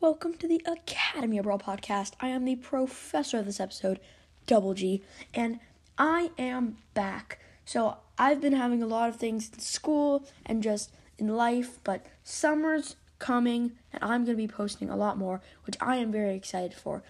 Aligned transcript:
Welcome 0.00 0.34
to 0.34 0.46
the 0.46 0.62
Academy 0.64 1.38
of 1.38 1.44
Brawl 1.44 1.58
podcast. 1.58 2.12
I 2.20 2.28
am 2.28 2.44
the 2.44 2.54
professor 2.54 3.36
of 3.36 3.46
this 3.46 3.58
episode, 3.58 3.98
Double 4.46 4.72
G, 4.72 5.02
and 5.34 5.58
I 5.98 6.30
am 6.38 6.76
back. 6.94 7.40
So, 7.64 7.96
I've 8.16 8.40
been 8.40 8.52
having 8.52 8.80
a 8.80 8.86
lot 8.86 9.08
of 9.08 9.16
things 9.16 9.50
in 9.52 9.58
school 9.58 10.24
and 10.46 10.62
just 10.62 10.92
in 11.18 11.26
life, 11.26 11.80
but 11.82 12.06
summer's 12.22 12.94
coming 13.18 13.72
and 13.92 14.04
I'm 14.04 14.24
going 14.24 14.36
to 14.36 14.40
be 14.40 14.46
posting 14.46 14.88
a 14.88 14.96
lot 14.96 15.18
more, 15.18 15.40
which 15.64 15.76
I 15.80 15.96
am 15.96 16.12
very 16.12 16.36
excited 16.36 16.74
for. 16.74 17.02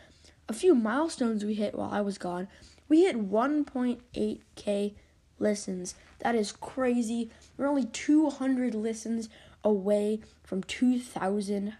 A 0.49 0.55
few 0.55 0.75
milestones 0.75 1.45
we 1.45 1.53
hit 1.53 1.75
while 1.75 1.91
I 1.93 2.01
was 2.01 2.17
gone. 2.17 2.49
We 2.89 3.03
hit 3.03 3.31
1.8k 3.31 4.95
listens. 5.39 5.95
That 6.21 6.35
is 6.35 6.53
crazy. 6.53 7.31
We're 7.59 7.69
only 7.69 7.85
200 7.85 8.75
listens 8.75 9.29
away 9.63 10.21
from 10.43 10.63
2,000 10.63 11.75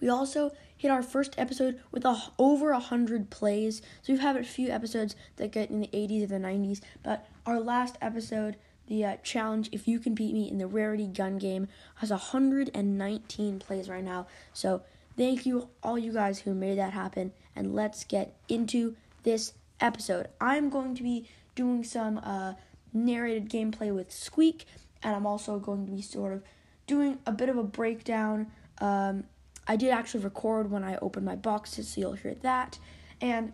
we 0.00 0.08
also 0.08 0.52
hit 0.76 0.90
our 0.90 1.02
first 1.02 1.34
episode 1.38 1.80
with 1.90 2.04
a, 2.04 2.16
over 2.38 2.72
100 2.72 3.30
plays. 3.30 3.80
So 4.02 4.12
we've 4.12 4.22
had 4.22 4.36
a 4.36 4.44
few 4.44 4.68
episodes 4.68 5.16
that 5.36 5.52
get 5.52 5.70
in 5.70 5.80
the 5.80 5.88
80s 5.88 6.24
or 6.24 6.26
the 6.26 6.36
90s, 6.36 6.80
but 7.02 7.26
our 7.46 7.60
last 7.60 7.96
episode, 8.02 8.56
the 8.86 9.04
uh, 9.04 9.16
challenge, 9.22 9.68
if 9.72 9.88
you 9.88 9.98
can 9.98 10.14
beat 10.14 10.34
me 10.34 10.48
in 10.48 10.58
the 10.58 10.66
rarity 10.66 11.06
gun 11.06 11.38
game, 11.38 11.68
has 11.96 12.10
119 12.10 13.58
plays 13.58 13.88
right 13.88 14.04
now. 14.04 14.26
So 14.52 14.82
thank 15.16 15.46
you, 15.46 15.68
all 15.82 15.98
you 15.98 16.12
guys 16.12 16.40
who 16.40 16.54
made 16.54 16.78
that 16.78 16.92
happen, 16.92 17.32
and 17.54 17.74
let's 17.74 18.04
get 18.04 18.36
into 18.48 18.96
this 19.22 19.54
episode. 19.80 20.28
I'm 20.40 20.68
going 20.68 20.94
to 20.94 21.02
be 21.02 21.28
doing 21.54 21.84
some 21.84 22.18
uh, 22.18 22.54
narrated 22.92 23.48
gameplay 23.50 23.94
with 23.94 24.12
Squeak, 24.12 24.66
and 25.02 25.16
I'm 25.16 25.26
also 25.26 25.58
going 25.58 25.86
to 25.86 25.92
be 25.92 26.02
sort 26.02 26.32
of 26.32 26.42
doing 26.86 27.18
a 27.26 27.32
bit 27.32 27.48
of 27.48 27.56
a 27.56 27.62
breakdown. 27.62 28.48
Um, 28.78 29.24
I 29.66 29.76
did 29.76 29.90
actually 29.90 30.24
record 30.24 30.70
when 30.70 30.84
I 30.84 30.96
opened 30.96 31.26
my 31.26 31.36
boxes, 31.36 31.88
so 31.88 32.00
you'll 32.00 32.12
hear 32.12 32.34
that. 32.42 32.78
And 33.20 33.52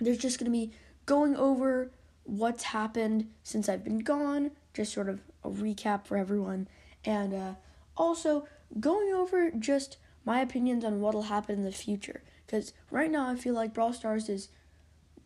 there's 0.00 0.18
just 0.18 0.38
going 0.38 0.46
to 0.46 0.50
be 0.50 0.72
going 1.06 1.36
over 1.36 1.90
what's 2.24 2.64
happened 2.64 3.30
since 3.42 3.68
I've 3.68 3.84
been 3.84 4.00
gone, 4.00 4.52
just 4.74 4.92
sort 4.92 5.08
of 5.08 5.20
a 5.44 5.50
recap 5.50 6.06
for 6.06 6.16
everyone, 6.16 6.68
and 7.04 7.34
uh, 7.34 7.54
also 7.96 8.46
going 8.78 9.12
over 9.12 9.50
just 9.50 9.96
my 10.24 10.40
opinions 10.40 10.84
on 10.84 11.00
what'll 11.00 11.22
happen 11.22 11.56
in 11.56 11.64
the 11.64 11.72
future. 11.72 12.22
Because 12.46 12.72
right 12.90 13.10
now 13.10 13.28
I 13.28 13.36
feel 13.36 13.54
like 13.54 13.74
Brawl 13.74 13.92
Stars 13.92 14.28
is 14.28 14.48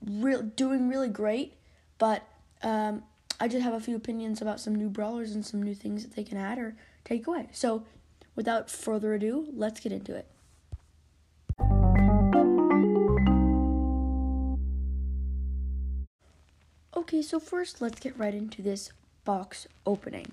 real 0.05 0.43
doing 0.43 0.89
really 0.89 1.09
great, 1.09 1.55
but 1.99 2.27
um, 2.63 3.03
I 3.41 3.49
just 3.49 3.63
have 3.63 3.75
a 3.75 3.81
few 3.81 3.97
opinions 3.97 4.41
about 4.41 4.61
some 4.61 4.75
new 4.75 4.89
brawlers 4.89 5.35
and 5.35 5.45
some 5.45 5.63
new 5.63 5.75
things 5.75 6.03
that 6.03 6.15
they 6.15 6.25
can 6.25 6.39
add 6.39 6.59
or 6.59 6.77
take 7.05 7.27
away. 7.27 7.49
So 7.53 7.85
without 8.37 8.71
further 8.71 9.15
ado, 9.15 9.49
let's 9.53 9.81
get 9.81 9.91
into 9.91 10.15
it. 10.15 10.27
Okay, 16.97 17.23
so 17.23 17.41
first 17.41 17.81
let's 17.81 17.99
get 17.99 18.17
right 18.19 18.35
into 18.35 18.63
this 18.63 18.93
box 19.25 19.67
opening. 19.87 20.31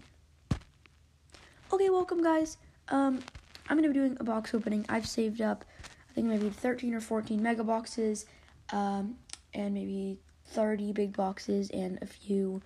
Okay, 1.72 1.90
welcome 1.90 2.22
guys. 2.22 2.58
Um, 2.90 3.22
I'm 3.68 3.78
gonna 3.78 3.88
be 3.88 3.94
doing 3.94 4.18
a 4.20 4.24
box 4.24 4.54
opening. 4.54 4.86
I've 4.90 5.08
saved 5.08 5.42
up, 5.42 5.66
I 6.10 6.14
think 6.14 6.28
maybe 6.28 6.50
13 6.50 6.94
or 6.94 7.02
14 7.02 7.42
mega 7.42 7.64
boxes, 7.64 8.26
um, 8.72 9.16
and 9.54 9.74
maybe 9.74 10.20
30 10.48 10.92
big 10.94 11.16
boxes 11.16 11.70
and 11.72 11.98
a 12.02 12.06
few 12.06 12.62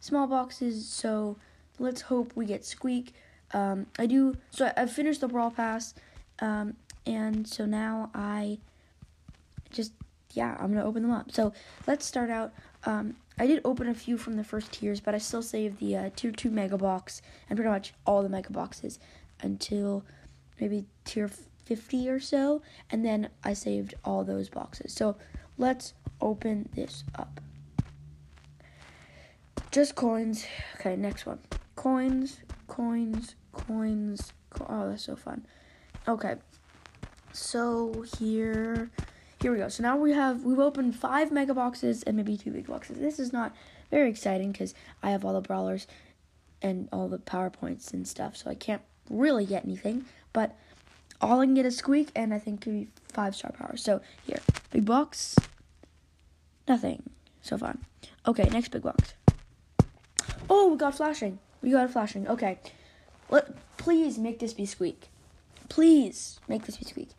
small 0.00 0.26
boxes. 0.26 0.86
So 0.88 1.36
let's 1.78 2.02
hope 2.02 2.32
we 2.34 2.44
get 2.46 2.64
Squeak. 2.64 3.14
Um, 3.54 3.86
I 3.98 4.06
do. 4.06 4.36
So 4.50 4.70
I, 4.76 4.86
finished 4.86 5.20
the 5.20 5.28
Brawl 5.28 5.50
Pass, 5.50 5.94
um, 6.40 6.74
and 7.06 7.46
so 7.46 7.64
now 7.64 8.10
I 8.12 8.58
just 9.70 9.92
yeah, 10.32 10.56
I'm 10.58 10.72
gonna 10.74 10.84
open 10.84 11.02
them 11.02 11.12
up. 11.12 11.30
So 11.30 11.52
let's 11.86 12.04
start 12.04 12.30
out. 12.30 12.52
Um, 12.84 13.16
I 13.38 13.46
did 13.46 13.60
open 13.64 13.88
a 13.88 13.94
few 13.94 14.18
from 14.18 14.34
the 14.34 14.44
first 14.44 14.72
tiers, 14.72 15.00
but 15.00 15.14
I 15.14 15.18
still 15.18 15.42
saved 15.42 15.78
the 15.78 15.96
uh, 15.96 16.10
tier 16.16 16.32
two 16.32 16.50
mega 16.50 16.76
box 16.76 17.22
and 17.48 17.56
pretty 17.56 17.70
much 17.70 17.94
all 18.04 18.22
the 18.22 18.28
mega 18.28 18.50
boxes 18.50 18.98
until 19.40 20.04
maybe 20.60 20.84
tier 21.04 21.30
50 21.64 22.08
or 22.08 22.20
so, 22.20 22.60
and 22.90 23.04
then 23.04 23.28
I 23.42 23.54
saved 23.54 23.94
all 24.04 24.24
those 24.24 24.48
boxes. 24.48 24.92
So 24.92 25.16
let's 25.56 25.94
open 26.20 26.68
this 26.74 27.04
up. 27.14 27.40
Just 29.70 29.94
coins. 29.94 30.46
Okay, 30.78 30.94
next 30.96 31.26
one. 31.26 31.38
Coins, 31.74 32.38
coins, 32.68 33.34
coins. 33.54 34.32
Oh, 34.68 34.90
that's 34.90 35.04
so 35.04 35.16
fun. 35.16 35.46
Okay, 36.06 36.34
so 37.32 38.04
here, 38.18 38.90
here 39.40 39.52
we 39.52 39.58
go. 39.58 39.68
So 39.68 39.82
now 39.82 39.96
we 39.96 40.12
have 40.12 40.44
we've 40.44 40.58
opened 40.58 40.96
five 40.96 41.32
mega 41.32 41.54
boxes 41.54 42.02
and 42.02 42.16
maybe 42.16 42.36
two 42.36 42.50
big 42.50 42.66
boxes. 42.66 42.98
This 42.98 43.18
is 43.18 43.32
not 43.32 43.54
very 43.90 44.10
exciting 44.10 44.52
because 44.52 44.74
I 45.02 45.10
have 45.10 45.24
all 45.24 45.32
the 45.32 45.40
brawlers 45.40 45.86
and 46.60 46.88
all 46.92 47.08
the 47.08 47.18
powerpoints 47.18 47.92
and 47.92 48.06
stuff, 48.06 48.36
so 48.36 48.50
I 48.50 48.54
can't 48.54 48.82
really 49.08 49.46
get 49.46 49.64
anything. 49.64 50.04
But 50.32 50.56
all 51.20 51.40
I 51.40 51.46
can 51.46 51.54
get 51.54 51.66
is 51.66 51.76
squeak, 51.76 52.10
and 52.14 52.34
I 52.34 52.38
think 52.38 52.60
could 52.60 52.72
be 52.72 52.88
five 53.08 53.34
star 53.34 53.52
power. 53.52 53.76
So 53.76 54.00
here, 54.26 54.40
big 54.70 54.84
box, 54.84 55.36
nothing. 56.68 57.02
So 57.42 57.58
fun. 57.58 57.84
Okay, 58.26 58.44
next 58.44 58.68
big 58.68 58.82
box. 58.82 59.14
Oh, 60.48 60.68
we 60.68 60.76
got 60.76 60.94
flashing. 60.94 61.38
We 61.62 61.70
got 61.70 61.86
a 61.86 61.88
flashing. 61.88 62.28
Okay. 62.28 62.58
Let 63.30 63.54
please 63.76 64.18
make 64.18 64.38
this 64.38 64.54
be 64.54 64.66
squeak. 64.66 65.08
Please 65.68 66.40
make 66.48 66.64
this 66.64 66.76
be 66.76 66.84
squeak. 66.84 67.10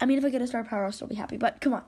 I 0.00 0.06
mean, 0.06 0.18
if 0.18 0.24
I 0.24 0.30
get 0.30 0.42
a 0.42 0.46
star 0.46 0.64
power, 0.64 0.84
I'll 0.84 0.92
still 0.92 1.06
be 1.06 1.14
happy. 1.14 1.36
But 1.36 1.60
come 1.60 1.74
on. 1.74 1.82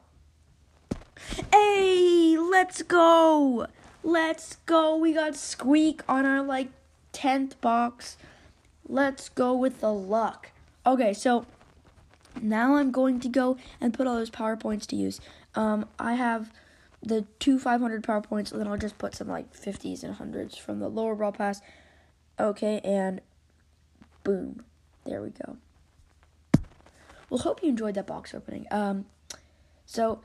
Hey, 1.53 2.37
let's 2.38 2.82
go. 2.82 3.66
Let's 4.03 4.56
go. 4.66 4.97
We 4.97 5.12
got 5.12 5.37
squeak 5.37 6.03
on 6.09 6.25
our 6.25 6.43
like 6.43 6.69
tenth 7.12 7.60
box. 7.60 8.16
Let's 8.88 9.28
go 9.28 9.54
with 9.54 9.81
the 9.81 9.93
luck. 9.93 10.50
Okay, 10.87 11.12
so 11.12 11.47
now 12.41 12.77
I'm 12.77 12.91
going 12.91 13.19
to 13.21 13.28
go 13.28 13.56
and 13.81 13.93
put 13.93 14.06
all 14.06 14.15
those 14.15 14.31
power 14.31 14.56
points 14.56 14.87
to 14.87 14.97
use. 14.97 15.21
Um, 15.54 15.87
I 15.98 16.15
have 16.15 16.53
the 17.03 17.25
two 17.38 17.59
500 17.59 18.04
power 18.04 18.21
points, 18.21 18.53
and 18.53 18.60
then 18.60 18.69
I'll 18.69 18.77
just 18.77 18.98
put 18.98 19.15
some 19.15 19.28
like 19.28 19.53
50s 19.54 20.03
and 20.03 20.16
100s 20.16 20.59
from 20.59 20.78
the 20.78 20.88
lower 20.88 21.15
brawl 21.15 21.33
pass. 21.33 21.60
Okay, 22.38 22.81
and 22.84 23.21
boom, 24.26 24.64
there 25.04 25.22
we 25.22 25.31
go. 25.31 25.56
Well, 27.31 27.38
hope 27.38 27.62
you 27.62 27.69
enjoyed 27.69 27.94
that 27.94 28.09
box 28.09 28.34
opening. 28.34 28.66
Um, 28.72 29.06
so 29.84 30.20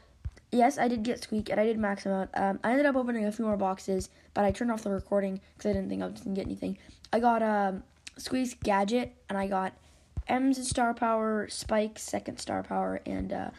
yes, 0.52 0.80
I 0.80 0.88
did 0.88 1.04
get 1.04 1.22
Squeak 1.22 1.50
and 1.50 1.60
I 1.60 1.66
did 1.66 1.78
max 1.78 2.04
him 2.04 2.12
out. 2.12 2.30
Um, 2.34 2.60
I 2.64 2.72
ended 2.72 2.88
up 2.88 2.96
opening 2.96 3.26
a 3.26 3.32
few 3.32 3.46
more 3.46 3.58
boxes, 3.58 4.10
but 4.34 4.44
I 4.44 4.52
turned 4.52 4.72
off 4.72 4.84
the 4.84 4.90
recording 4.90 5.40
because 5.56 5.70
I 5.70 5.74
didn't 5.74 5.90
think 5.90 6.02
I 6.02 6.08
was 6.08 6.22
gonna 6.22 6.36
get 6.36 6.48
anything. 6.48 6.80
I 7.14 7.20
got 7.20 7.44
um, 7.44 7.84
Squeak's 8.18 8.56
gadget 8.56 9.14
and 9.30 9.38
I 9.38 9.46
got 9.46 9.74
Emz 10.28 10.56
star 10.64 10.96
power, 10.96 11.48
Spike's 11.48 12.02
second 12.02 12.40
star 12.40 12.64
power, 12.64 13.02
and 13.06 13.32
uh, 13.32 13.50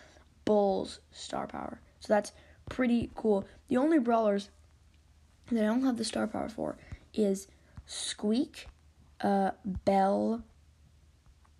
Bull's 0.44 0.98
star 1.12 1.46
power. 1.46 1.78
So 2.00 2.12
that's 2.12 2.32
pretty 2.68 3.10
cool. 3.14 3.46
The 3.68 3.76
only 3.76 4.00
brawlers 4.00 4.50
that 5.52 5.62
I 5.62 5.66
don't 5.66 5.84
have 5.84 5.98
the 5.98 6.04
star 6.04 6.26
power 6.26 6.48
for 6.48 6.76
is 7.14 7.46
Squeak, 7.86 8.66
uh, 9.22 9.52
Belle, 9.64 10.42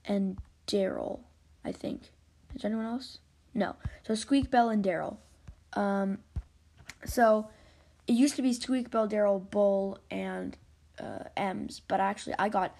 and 0.05 0.39
Darryl. 0.67 1.21
I 1.65 1.73
think. 1.73 2.11
Is 2.55 2.63
there 2.63 2.71
anyone 2.71 2.87
else? 2.87 3.19
No. 3.55 3.77
So 4.07 4.15
Squeak, 4.15 4.51
Belle, 4.51 4.69
and 4.69 4.85
Darryl. 4.85 5.17
Um, 5.75 6.19
so 7.05 7.49
it 8.07 8.13
used 8.13 8.37
to 8.37 8.43
be 8.43 8.53
Squeak, 8.53 8.91
Belle, 8.91 9.09
Darryl, 9.09 9.49
Bull, 9.51 9.99
and 10.11 10.57
uh, 10.99 11.25
Emz, 11.37 11.81
but 11.89 12.01
actually 12.01 12.35
I 12.39 12.49
got 12.49 12.77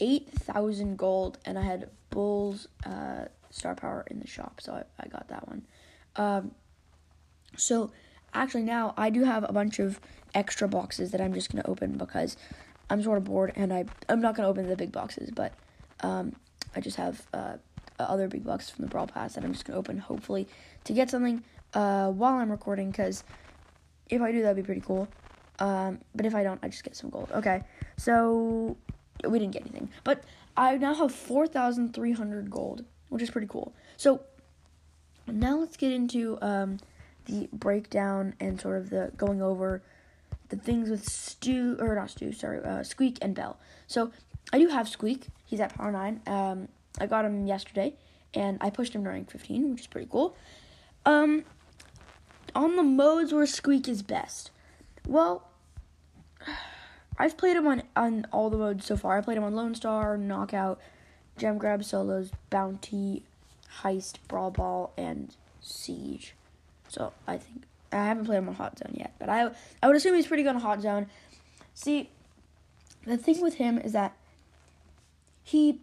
eight 0.00 0.28
thousand 0.30 0.96
gold, 0.96 1.38
and 1.44 1.58
I 1.58 1.62
had 1.62 1.90
Bull's 2.10 2.68
uh, 2.84 3.26
star 3.50 3.74
power 3.74 4.04
in 4.10 4.20
the 4.20 4.26
shop, 4.26 4.60
so 4.60 4.72
I, 4.72 4.84
I 5.02 5.08
got 5.08 5.28
that 5.28 5.46
one. 5.48 5.66
Um, 6.16 6.52
so 7.56 7.92
actually 8.34 8.62
now 8.62 8.94
I 8.96 9.10
do 9.10 9.24
have 9.24 9.44
a 9.48 9.52
bunch 9.52 9.78
of 9.78 10.00
extra 10.34 10.68
boxes 10.68 11.10
that 11.10 11.20
I'm 11.20 11.34
just 11.34 11.50
gonna 11.50 11.64
open 11.66 11.98
because 11.98 12.36
I'm 12.92 13.02
sort 13.02 13.16
of 13.16 13.24
bored 13.24 13.54
and 13.56 13.72
I 13.72 13.86
I'm 14.10 14.20
not 14.20 14.34
gonna 14.36 14.48
open 14.48 14.68
the 14.68 14.76
big 14.76 14.92
boxes, 14.92 15.30
but 15.30 15.54
um, 16.00 16.36
I 16.76 16.80
just 16.80 16.98
have 16.98 17.26
uh, 17.32 17.56
other 17.98 18.28
big 18.28 18.44
boxes 18.44 18.68
from 18.68 18.84
the 18.84 18.90
Brawl 18.90 19.06
Pass 19.06 19.34
that 19.34 19.44
I'm 19.44 19.52
just 19.52 19.64
gonna 19.64 19.78
open 19.78 19.96
hopefully 19.96 20.46
to 20.84 20.92
get 20.92 21.08
something 21.08 21.42
uh, 21.72 22.10
while 22.10 22.34
I'm 22.34 22.50
recording 22.50 22.90
because 22.90 23.24
if 24.10 24.20
I 24.20 24.30
do 24.30 24.42
that'd 24.42 24.56
be 24.56 24.62
pretty 24.62 24.82
cool. 24.82 25.08
Um, 25.58 26.00
but 26.14 26.26
if 26.26 26.34
I 26.34 26.42
don't, 26.42 26.60
I 26.62 26.68
just 26.68 26.84
get 26.84 26.94
some 26.94 27.08
gold. 27.08 27.30
Okay, 27.32 27.62
so 27.96 28.76
we 29.26 29.38
didn't 29.38 29.52
get 29.52 29.62
anything, 29.62 29.88
but 30.04 30.24
I 30.54 30.76
now 30.76 30.92
have 30.92 31.14
four 31.14 31.46
thousand 31.46 31.94
three 31.94 32.12
hundred 32.12 32.50
gold, 32.50 32.84
which 33.08 33.22
is 33.22 33.30
pretty 33.30 33.46
cool. 33.46 33.72
So 33.96 34.20
now 35.26 35.56
let's 35.56 35.78
get 35.78 35.92
into 35.92 36.36
um, 36.42 36.76
the 37.24 37.48
breakdown 37.54 38.34
and 38.38 38.60
sort 38.60 38.76
of 38.76 38.90
the 38.90 39.12
going 39.16 39.40
over 39.40 39.82
the 40.52 40.58
things 40.58 40.90
with 40.90 41.08
Stu 41.08 41.76
or 41.80 41.94
not 41.94 42.10
Stu, 42.10 42.30
sorry, 42.32 42.62
uh, 42.62 42.82
Squeak 42.82 43.18
and 43.22 43.34
Belle. 43.34 43.58
So 43.86 44.12
I 44.52 44.58
do 44.58 44.68
have 44.68 44.86
Squeak. 44.86 45.28
He's 45.46 45.60
at 45.60 45.74
power 45.74 45.90
nine. 45.90 46.20
Um, 46.26 46.68
I 47.00 47.06
got 47.06 47.24
him 47.24 47.46
yesterday, 47.46 47.94
and 48.34 48.58
I 48.60 48.68
pushed 48.68 48.94
him 48.94 49.02
to 49.04 49.10
rank 49.10 49.30
15, 49.30 49.70
which 49.70 49.80
is 49.80 49.86
pretty 49.86 50.08
cool. 50.10 50.36
Um, 51.06 51.44
on 52.54 52.76
the 52.76 52.82
modes 52.82 53.32
where 53.32 53.46
Squeak 53.46 53.88
is 53.88 54.02
best, 54.02 54.50
well, 55.08 55.48
I've 57.16 57.38
played 57.38 57.56
him 57.56 57.66
on 57.66 57.82
on 57.96 58.26
all 58.30 58.50
the 58.50 58.58
modes 58.58 58.84
so 58.84 58.98
far. 58.98 59.16
I 59.16 59.22
played 59.22 59.38
him 59.38 59.44
on 59.44 59.56
Lone 59.56 59.74
Star, 59.74 60.18
Knockout, 60.18 60.80
Gem 61.38 61.56
Grab, 61.56 61.82
Solos, 61.82 62.30
Bounty, 62.50 63.22
Heist, 63.80 64.16
Brawl 64.28 64.50
Ball, 64.50 64.92
and 64.98 65.34
Siege. 65.62 66.34
So 66.88 67.14
I 67.26 67.38
think 67.38 67.64
I 67.92 68.04
haven't 68.04 68.24
played 68.24 68.38
him 68.38 68.48
on 68.48 68.54
Hot 68.54 68.78
Zone 68.78 68.94
yet, 68.94 69.14
but 69.18 69.28
I 69.28 69.50
I 69.82 69.86
would 69.86 69.96
assume 69.96 70.14
he's 70.14 70.26
pretty 70.26 70.42
good 70.42 70.54
on 70.54 70.60
Hot 70.60 70.80
Zone. 70.80 71.06
See, 71.74 72.10
the 73.04 73.16
thing 73.16 73.40
with 73.40 73.54
him 73.54 73.78
is 73.78 73.92
that 73.92 74.16
he 75.42 75.80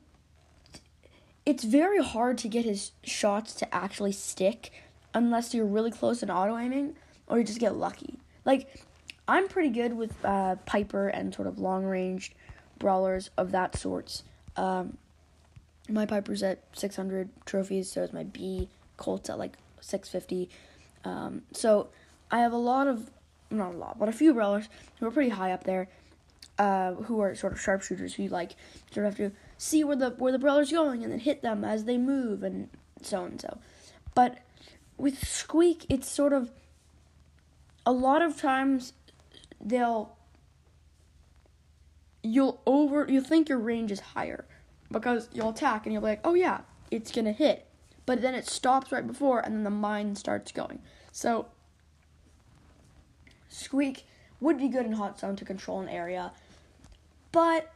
it's 1.45 1.63
very 1.63 2.03
hard 2.03 2.37
to 2.39 2.47
get 2.47 2.65
his 2.65 2.91
shots 3.03 3.53
to 3.55 3.73
actually 3.73 4.11
stick 4.11 4.71
unless 5.13 5.53
you're 5.53 5.65
really 5.65 5.91
close 5.91 6.21
and 6.21 6.29
auto 6.29 6.57
aiming 6.57 6.95
or 7.27 7.39
you 7.39 7.43
just 7.43 7.59
get 7.59 7.75
lucky. 7.75 8.19
Like 8.45 8.83
I'm 9.27 9.47
pretty 9.47 9.69
good 9.69 9.93
with 9.93 10.13
uh, 10.25 10.55
Piper 10.65 11.07
and 11.07 11.33
sort 11.33 11.47
of 11.47 11.59
long 11.59 11.85
ranged 11.85 12.33
brawlers 12.77 13.29
of 13.37 13.51
that 13.51 13.77
sorts. 13.77 14.23
Um, 14.55 14.97
my 15.87 16.05
Piper's 16.05 16.43
at 16.43 16.59
600 16.73 17.29
trophies, 17.45 17.91
so 17.91 18.01
is 18.01 18.13
my 18.13 18.23
Bea. 18.23 18.69
Colt's 18.97 19.29
at 19.29 19.39
like 19.39 19.57
650. 19.81 20.49
Um, 21.03 21.43
so 21.53 21.89
I 22.31 22.39
have 22.39 22.53
a 22.53 22.57
lot 22.57 22.87
of, 22.87 23.09
not 23.49 23.73
a 23.73 23.77
lot, 23.77 23.97
but 23.99 24.09
a 24.09 24.11
few 24.11 24.33
brawlers 24.33 24.69
who 24.99 25.07
are 25.07 25.11
pretty 25.11 25.29
high 25.29 25.51
up 25.51 25.63
there, 25.63 25.89
uh, 26.57 26.93
who 26.93 27.21
are 27.21 27.33
sort 27.35 27.53
of 27.53 27.59
sharpshooters 27.59 28.15
who 28.15 28.23
you 28.23 28.29
like 28.29 28.55
sort 28.91 29.05
of 29.05 29.17
have 29.17 29.31
to 29.31 29.35
see 29.57 29.83
where 29.83 29.95
the 29.95 30.11
where 30.11 30.31
the 30.31 30.39
brawler's 30.39 30.71
going 30.71 31.03
and 31.03 31.11
then 31.11 31.19
hit 31.19 31.41
them 31.41 31.63
as 31.63 31.85
they 31.85 31.97
move 31.97 32.43
and 32.43 32.69
so 33.01 33.23
and 33.23 33.39
so. 33.39 33.59
But 34.13 34.39
with 34.97 35.25
Squeak, 35.25 35.85
it's 35.89 36.09
sort 36.09 36.33
of 36.33 36.51
a 37.85 37.91
lot 37.93 38.21
of 38.21 38.39
times 38.39 38.93
they'll 39.61 40.15
you'll 42.21 42.61
over 42.65 43.05
you 43.09 43.21
think 43.21 43.47
your 43.47 43.57
range 43.57 43.91
is 43.91 44.01
higher 44.01 44.45
because 44.91 45.29
you'll 45.33 45.49
attack 45.49 45.85
and 45.85 45.93
you'll 45.93 46.01
be 46.01 46.09
like, 46.09 46.21
oh 46.25 46.33
yeah, 46.33 46.61
it's 46.91 47.11
gonna 47.11 47.31
hit, 47.31 47.65
but 48.09 48.23
then 48.23 48.33
it 48.33 48.47
stops 48.47 48.91
right 48.91 49.05
before 49.05 49.39
and 49.39 49.53
then 49.53 49.63
the 49.63 49.69
mine 49.69 50.15
starts 50.15 50.51
going. 50.51 50.79
So 51.11 51.45
Squeak 53.49 54.07
would 54.41 54.57
be 54.57 54.67
good 54.67 54.87
in 54.87 54.93
hot 54.93 55.19
zone 55.19 55.35
to 55.35 55.45
control 55.45 55.79
an 55.79 55.87
area, 55.87 56.31
but 57.31 57.71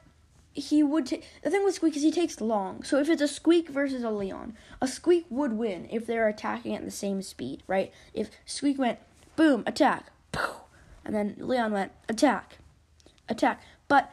he 0.52 0.82
would 0.82 1.06
take 1.06 1.24
the 1.44 1.52
thing 1.52 1.64
with 1.64 1.76
Squeak 1.76 1.96
is 1.96 2.02
he 2.02 2.10
takes 2.12 2.42
long. 2.42 2.82
So 2.82 2.98
if 2.98 3.10
it's 3.10 3.22
a 3.22 3.28
Squeak 3.28 3.70
versus 3.70 4.02
a 4.02 4.10
Leon, 4.10 4.58
a 4.82 4.88
Squeak 4.88 5.28
would 5.30 5.54
win 5.54 5.88
if 5.92 6.08
they're 6.08 6.28
attacking 6.28 6.74
at 6.74 6.84
the 6.84 6.90
same 6.90 7.22
speed, 7.22 7.62
right? 7.68 7.94
If 8.16 8.32
Squeak 8.48 8.80
went 8.80 8.98
boom, 9.36 9.62
attack, 9.68 10.08
and 11.06 11.14
then 11.14 11.36
Leon 11.38 11.74
went 11.74 11.92
attack, 12.10 12.58
attack. 13.30 13.62
But 13.88 14.12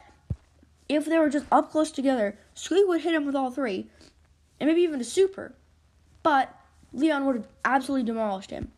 if 0.87 1.05
they 1.05 1.17
were 1.17 1.29
just 1.31 1.47
up 1.51 1.71
close 1.71 1.89
together, 1.89 2.37
Squeak 2.53 2.87
would 2.87 3.01
hit 3.01 3.15
him 3.15 3.25
with 3.25 3.35
all 3.35 3.49
three, 3.49 3.89
and 4.59 4.67
maybe 4.67 4.81
even 4.83 5.01
a 5.01 5.03
super. 5.03 5.55
But 6.23 6.55
Leon 6.93 7.25
would 7.25 7.35
have 7.35 7.47
absolutely 7.65 8.05
demolished 8.05 8.51
him. 8.51 8.71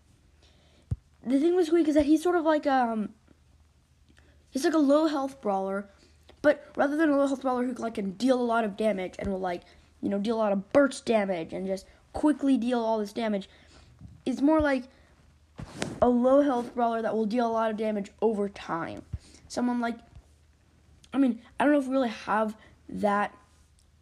The 1.25 1.39
thing 1.39 1.55
with 1.55 1.67
Squeak 1.67 1.87
is 1.87 1.95
that 1.95 2.05
he's 2.05 2.21
sort 2.21 2.35
of 2.35 2.43
like 2.43 2.67
um 2.67 3.09
he's 4.49 4.65
like 4.65 4.73
a 4.73 4.79
low 4.79 5.07
health 5.07 5.41
brawler, 5.41 5.89
but 6.41 6.71
rather 6.75 6.97
than 6.97 7.09
a 7.09 7.17
low 7.17 7.27
health 7.27 7.41
brawler 7.41 7.65
who 7.65 7.73
like 7.73 7.95
can 7.95 8.11
deal 8.11 8.39
a 8.39 8.43
lot 8.43 8.63
of 8.63 8.77
damage 8.77 9.15
and 9.19 9.31
will 9.31 9.39
like, 9.39 9.63
you 10.01 10.09
know, 10.09 10.19
deal 10.19 10.35
a 10.35 10.37
lot 10.37 10.51
of 10.51 10.71
burst 10.73 11.05
damage 11.05 11.53
and 11.53 11.65
just 11.65 11.85
quickly 12.11 12.57
deal 12.57 12.79
all 12.79 12.99
this 12.99 13.13
damage, 13.13 13.49
it's 14.25 14.41
more 14.41 14.59
like 14.59 14.83
a 16.01 16.09
low 16.09 16.41
health 16.41 16.75
brawler 16.75 17.01
that 17.01 17.15
will 17.15 17.25
deal 17.25 17.47
a 17.47 17.51
lot 17.51 17.71
of 17.71 17.77
damage 17.77 18.11
over 18.21 18.49
time. 18.49 19.01
Someone 19.47 19.79
like 19.79 19.97
I 21.13 21.19
mean, 21.19 21.41
I 21.59 21.63
don't 21.63 21.73
know 21.73 21.79
if 21.79 21.87
we 21.87 21.93
really 21.93 22.09
have 22.09 22.57
that 22.89 23.35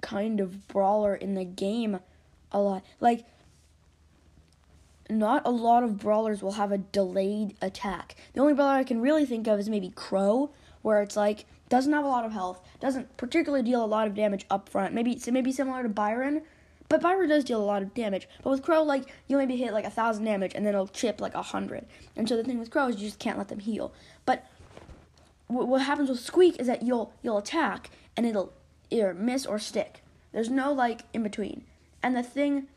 kind 0.02 0.40
of 0.40 0.68
brawler 0.68 1.14
in 1.14 1.36
the 1.36 1.44
game 1.46 2.00
a 2.52 2.60
lot. 2.60 2.84
Like 3.00 3.26
not 5.12 5.46
a 5.46 5.52
lot 5.52 5.84
of 5.84 5.98
brawlers 5.98 6.42
will 6.42 6.54
have 6.54 6.72
a 6.72 6.78
delayed 6.78 7.56
attack. 7.62 8.16
The 8.34 8.42
only 8.42 8.54
brawler 8.54 8.74
I 8.74 8.84
can 8.84 9.02
really 9.02 9.26
think 9.26 9.48
of 9.48 9.60
is 9.60 9.70
maybe 9.70 9.92
Crow, 9.96 10.52
where 10.82 11.02
it's 11.02 11.16
like 11.16 11.46
doesn't 11.70 11.94
have 11.94 12.06
a 12.06 12.08
lot 12.08 12.26
of 12.26 12.32
health, 12.32 12.62
doesn't 12.80 13.16
particularly 13.18 13.64
deal 13.64 13.84
a 13.84 13.86
lot 13.86 14.08
of 14.08 14.16
damage 14.16 14.46
up 14.50 14.70
front. 14.70 14.94
Maybe 14.94 15.18
so 15.18 15.32
maybe 15.32 15.52
similar 15.52 15.84
to 15.84 15.90
Byron, 15.90 16.42
but 16.90 17.02
Byron 17.02 17.30
does 17.30 17.44
deal 17.44 17.62
a 17.62 17.64
lot 17.64 17.82
of 17.82 17.94
damage. 17.94 18.28
But 18.44 18.50
with 18.50 18.64
Crow, 18.64 18.84
like 18.84 19.06
you 19.28 19.38
maybe 19.38 19.56
hit 19.56 19.74
like 19.74 19.86
a 19.86 19.90
thousand 19.90 20.26
damage 20.26 20.54
and 20.56 20.66
then 20.66 20.74
it'll 20.74 20.88
chip 20.88 21.22
like 21.22 21.36
a 21.36 21.42
hundred. 21.42 21.86
And 22.16 22.28
so 22.28 22.36
the 22.36 22.44
thing 22.44 22.60
with 22.60 22.72
Crow 22.72 22.88
is 22.88 22.98
you 22.98 23.08
just 23.08 23.20
can't 23.20 23.38
let 23.38 23.48
them 23.48 23.60
heal. 23.60 23.94
But 24.26 24.46
what 25.48 25.82
happens 25.82 26.10
with 26.10 26.20
Squeak 26.20 26.60
is 26.60 26.68
that 26.68 26.84
you'll 26.84 27.14
you'll 27.22 27.38
attack 27.38 27.90
and 28.16 28.26
it'll 28.26 28.54
either 28.90 29.14
miss 29.14 29.46
or 29.46 29.60
stick. 29.60 30.04
There's 30.32 30.50
no 30.50 30.72
like 30.72 31.02
in 31.14 31.24
between. 31.24 31.64
And 32.04 32.16
the 32.16 32.24
thing 32.24 32.68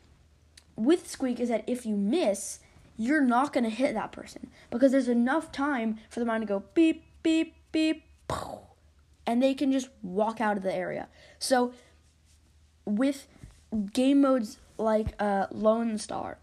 with 0.75 1.09
Squeak 1.09 1.39
is 1.39 1.49
that 1.49 1.63
if 1.67 1.85
you 1.85 1.95
miss, 1.95 2.59
you're 2.97 3.21
not 3.21 3.53
going 3.53 3.63
to 3.63 3.69
hit 3.69 3.93
that 3.93 4.11
person 4.11 4.49
because 4.69 4.91
there's 4.91 5.07
enough 5.07 5.51
time 5.51 5.99
for 6.09 6.19
the 6.19 6.25
mine 6.25 6.41
to 6.41 6.45
go 6.45 6.63
beep, 6.73 7.03
beep, 7.23 7.55
beep, 7.71 8.03
and 9.25 9.41
they 9.41 9.53
can 9.53 9.71
just 9.71 9.89
walk 10.01 10.39
out 10.39 10.57
of 10.57 10.63
the 10.63 10.73
area. 10.73 11.07
So, 11.39 11.73
with 12.85 13.27
game 13.93 14.21
modes 14.21 14.59
like 14.77 15.15
uh, 15.19 15.47
Lone 15.51 15.97
Star 15.97 16.37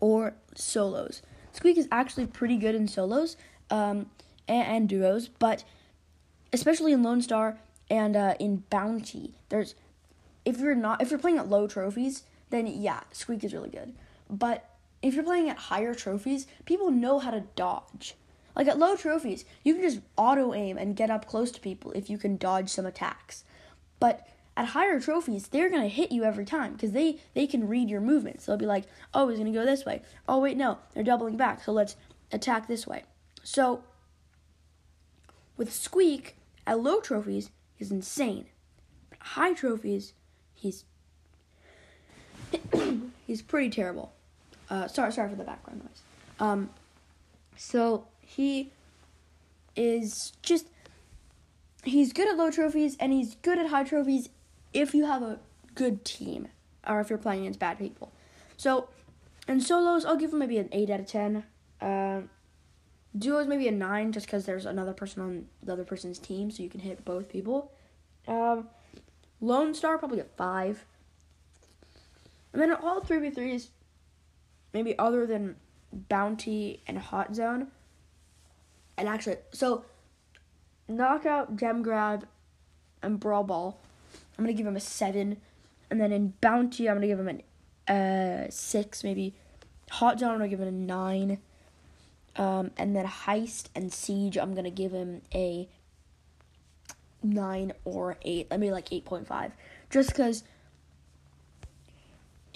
or 0.00 0.34
solos, 0.54 1.22
Squeak 1.52 1.78
is 1.78 1.88
actually 1.90 2.26
pretty 2.26 2.56
good 2.56 2.74
in 2.74 2.88
solos 2.88 3.36
um, 3.70 4.10
and, 4.48 4.66
and, 4.66 4.88
duos, 4.88 5.28
but 5.28 5.64
especially 6.52 6.92
in 6.92 7.02
Lone 7.02 7.22
Star 7.22 7.58
and 7.88 8.16
uh, 8.16 8.34
in 8.38 8.64
Bounty, 8.70 9.34
there's 9.48 9.74
if 10.44 10.58
you're 10.58 10.74
not 10.74 11.00
if 11.00 11.10
you're 11.10 11.18
playing 11.18 11.38
at 11.38 11.48
low 11.48 11.66
trophies, 11.66 12.24
then 12.50 12.66
yeah, 12.66 13.00
Squeak 13.12 13.44
is 13.44 13.52
really 13.52 13.70
good. 13.70 13.94
But 14.28 14.68
if 15.02 15.14
you're 15.14 15.24
playing 15.24 15.48
at 15.48 15.56
higher 15.56 15.94
trophies, 15.94 16.46
people 16.64 16.90
know 16.90 17.18
how 17.18 17.30
to 17.30 17.44
dodge. 17.54 18.14
Like 18.54 18.68
at 18.68 18.78
low 18.78 18.96
trophies, 18.96 19.44
you 19.62 19.74
can 19.74 19.82
just 19.82 20.00
auto 20.16 20.54
aim 20.54 20.78
and 20.78 20.96
get 20.96 21.10
up 21.10 21.26
close 21.26 21.50
to 21.52 21.60
people 21.60 21.92
if 21.92 22.08
you 22.08 22.16
can 22.16 22.36
dodge 22.36 22.70
some 22.70 22.86
attacks. 22.86 23.44
But 24.00 24.26
at 24.56 24.68
higher 24.68 24.98
trophies, 24.98 25.48
they're 25.48 25.68
gonna 25.68 25.88
hit 25.88 26.10
you 26.10 26.24
every 26.24 26.46
time 26.46 26.72
because 26.72 26.92
they 26.92 27.20
they 27.34 27.46
can 27.46 27.68
read 27.68 27.90
your 27.90 28.00
movements. 28.00 28.46
They'll 28.46 28.56
be 28.56 28.64
like, 28.64 28.84
"Oh, 29.12 29.28
he's 29.28 29.38
gonna 29.38 29.52
go 29.52 29.66
this 29.66 29.84
way. 29.84 30.02
Oh, 30.26 30.40
wait, 30.40 30.56
no, 30.56 30.78
they're 30.94 31.04
doubling 31.04 31.36
back. 31.36 31.62
So 31.62 31.72
let's 31.72 31.96
attack 32.32 32.66
this 32.66 32.86
way." 32.86 33.04
So 33.42 33.84
with 35.58 35.72
Squeak 35.72 36.36
at 36.66 36.80
low 36.80 37.00
trophies, 37.00 37.50
he's 37.74 37.90
insane. 37.90 38.46
But 39.10 39.18
high 39.20 39.52
trophies, 39.52 40.14
he's 40.54 40.84
he's 43.26 43.42
pretty 43.42 43.70
terrible. 43.70 44.12
Uh, 44.68 44.88
sorry, 44.88 45.12
sorry 45.12 45.30
for 45.30 45.36
the 45.36 45.44
background 45.44 45.80
noise. 45.80 46.02
Um, 46.40 46.70
so 47.56 48.06
he 48.20 48.72
is 49.74 50.32
just 50.42 50.66
he's 51.84 52.12
good 52.12 52.28
at 52.28 52.36
low 52.36 52.50
trophies 52.50 52.96
and 52.98 53.12
he's 53.12 53.36
good 53.36 53.58
at 53.58 53.68
high 53.68 53.84
trophies 53.84 54.28
if 54.72 54.94
you 54.94 55.06
have 55.06 55.22
a 55.22 55.38
good 55.74 56.04
team 56.04 56.48
or 56.86 57.00
if 57.00 57.10
you're 57.10 57.18
playing 57.18 57.42
against 57.42 57.60
bad 57.60 57.78
people. 57.78 58.12
So 58.56 58.88
in 59.46 59.60
solos, 59.60 60.04
I'll 60.04 60.16
give 60.16 60.32
him 60.32 60.40
maybe 60.40 60.58
an 60.58 60.68
eight 60.72 60.90
out 60.90 61.00
of 61.00 61.06
ten. 61.06 61.44
Uh, 61.80 62.22
duos 63.16 63.46
maybe 63.46 63.68
a 63.68 63.72
nine 63.72 64.12
just 64.12 64.26
because 64.26 64.44
there's 64.46 64.66
another 64.66 64.92
person 64.92 65.22
on 65.22 65.46
the 65.62 65.72
other 65.72 65.84
person's 65.84 66.18
team, 66.18 66.50
so 66.50 66.62
you 66.62 66.68
can 66.68 66.80
hit 66.80 67.04
both 67.04 67.28
people. 67.28 67.72
Um, 68.26 68.68
Lone 69.40 69.74
Star 69.74 69.98
probably 69.98 70.20
a 70.20 70.24
five. 70.24 70.84
And 72.56 72.62
then 72.62 72.72
all 72.72 73.02
3v3s, 73.02 73.68
maybe 74.72 74.98
other 74.98 75.26
than 75.26 75.56
Bounty 75.92 76.80
and 76.86 76.96
Hot 76.96 77.34
Zone, 77.34 77.66
and 78.96 79.10
actually, 79.10 79.36
so 79.52 79.84
Knockout, 80.88 81.56
Gem 81.56 81.82
Grab, 81.82 82.26
and 83.02 83.20
Brawl 83.20 83.44
Ball, 83.44 83.78
I'm 84.38 84.44
going 84.46 84.56
to 84.56 84.58
give 84.58 84.66
him 84.66 84.74
a 84.74 84.80
7. 84.80 85.36
And 85.90 86.00
then 86.00 86.12
in 86.12 86.32
Bounty, 86.40 86.88
I'm 86.88 86.94
going 86.96 87.02
to 87.02 87.08
give 87.08 87.20
him 87.20 87.42
a 87.90 88.46
uh, 88.46 88.50
6, 88.50 89.04
maybe. 89.04 89.34
Hot 89.90 90.18
Zone, 90.18 90.30
I'm 90.30 90.38
going 90.38 90.48
to 90.50 90.56
give 90.56 90.66
him 90.66 90.74
a 90.74 90.78
9. 90.78 91.38
Um, 92.36 92.70
and 92.78 92.96
then 92.96 93.04
Heist 93.04 93.66
and 93.74 93.92
Siege, 93.92 94.38
I'm 94.38 94.52
going 94.52 94.64
to 94.64 94.70
give 94.70 94.92
him 94.92 95.20
a 95.34 95.68
9 97.22 97.72
or 97.84 98.16
8. 98.22 98.50
Let 98.50 98.60
me 98.60 98.72
like 98.72 98.88
8.5. 98.88 99.52
Just 99.90 100.08
because 100.08 100.42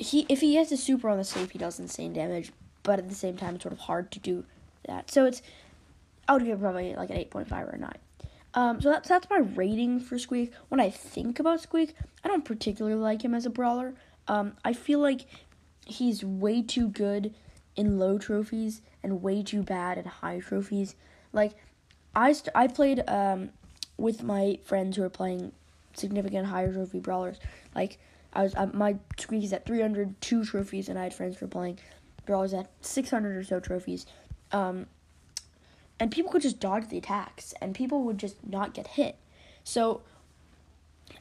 he 0.00 0.26
if 0.28 0.40
he 0.40 0.56
has 0.56 0.72
a 0.72 0.76
super 0.76 1.08
on 1.08 1.18
the 1.18 1.24
sleeve, 1.24 1.50
he 1.50 1.58
does 1.58 1.78
insane 1.78 2.12
damage, 2.12 2.52
but 2.82 2.98
at 2.98 3.08
the 3.08 3.14
same 3.14 3.36
time, 3.36 3.54
it's 3.54 3.62
sort 3.62 3.72
of 3.72 3.80
hard 3.80 4.10
to 4.12 4.18
do 4.18 4.44
that. 4.86 5.10
So 5.10 5.26
it's 5.26 5.42
I 6.26 6.32
would 6.32 6.44
give 6.44 6.60
probably 6.60 6.94
like 6.96 7.10
an 7.10 7.16
eight 7.16 7.30
point 7.30 7.48
five 7.48 7.66
or 7.66 7.72
a 7.72 7.78
nine. 7.78 7.98
Um, 8.54 8.80
so 8.80 8.90
that's 8.90 9.08
that's 9.08 9.28
my 9.28 9.38
rating 9.38 10.00
for 10.00 10.18
Squeak. 10.18 10.52
When 10.68 10.80
I 10.80 10.90
think 10.90 11.38
about 11.38 11.60
Squeak, 11.60 11.94
I 12.24 12.28
don't 12.28 12.44
particularly 12.44 12.96
like 12.96 13.22
him 13.22 13.34
as 13.34 13.46
a 13.46 13.50
brawler. 13.50 13.94
Um, 14.26 14.54
I 14.64 14.72
feel 14.72 15.00
like 15.00 15.26
he's 15.86 16.24
way 16.24 16.62
too 16.62 16.88
good 16.88 17.34
in 17.76 17.98
low 17.98 18.18
trophies 18.18 18.80
and 19.02 19.22
way 19.22 19.42
too 19.42 19.62
bad 19.62 19.98
in 19.98 20.04
high 20.06 20.40
trophies. 20.40 20.94
Like 21.32 21.52
I 22.14 22.32
st- 22.32 22.54
I 22.54 22.66
played 22.68 23.04
um 23.06 23.50
with 23.98 24.22
my 24.22 24.58
friends 24.64 24.96
who 24.96 25.02
are 25.02 25.10
playing 25.10 25.52
significant 25.94 26.46
higher 26.46 26.72
trophy 26.72 27.00
brawlers. 27.00 27.38
Like 27.74 27.98
I 28.32 28.42
was 28.44 28.54
uh, 28.54 28.68
my 28.72 28.96
squeak 29.18 29.44
is 29.44 29.52
at 29.52 29.66
302 29.66 30.44
trophies, 30.44 30.88
and 30.88 30.98
I 30.98 31.04
had 31.04 31.14
friends 31.14 31.36
for 31.36 31.46
playing. 31.46 31.78
They're 32.26 32.36
always 32.36 32.54
at 32.54 32.70
600 32.80 33.36
or 33.36 33.44
so 33.44 33.60
trophies. 33.60 34.06
Um, 34.52 34.86
and 35.98 36.10
people 36.10 36.30
could 36.30 36.42
just 36.42 36.60
dodge 36.60 36.88
the 36.88 36.98
attacks, 36.98 37.54
and 37.60 37.74
people 37.74 38.02
would 38.04 38.18
just 38.18 38.36
not 38.46 38.72
get 38.72 38.86
hit. 38.86 39.16
So 39.64 40.02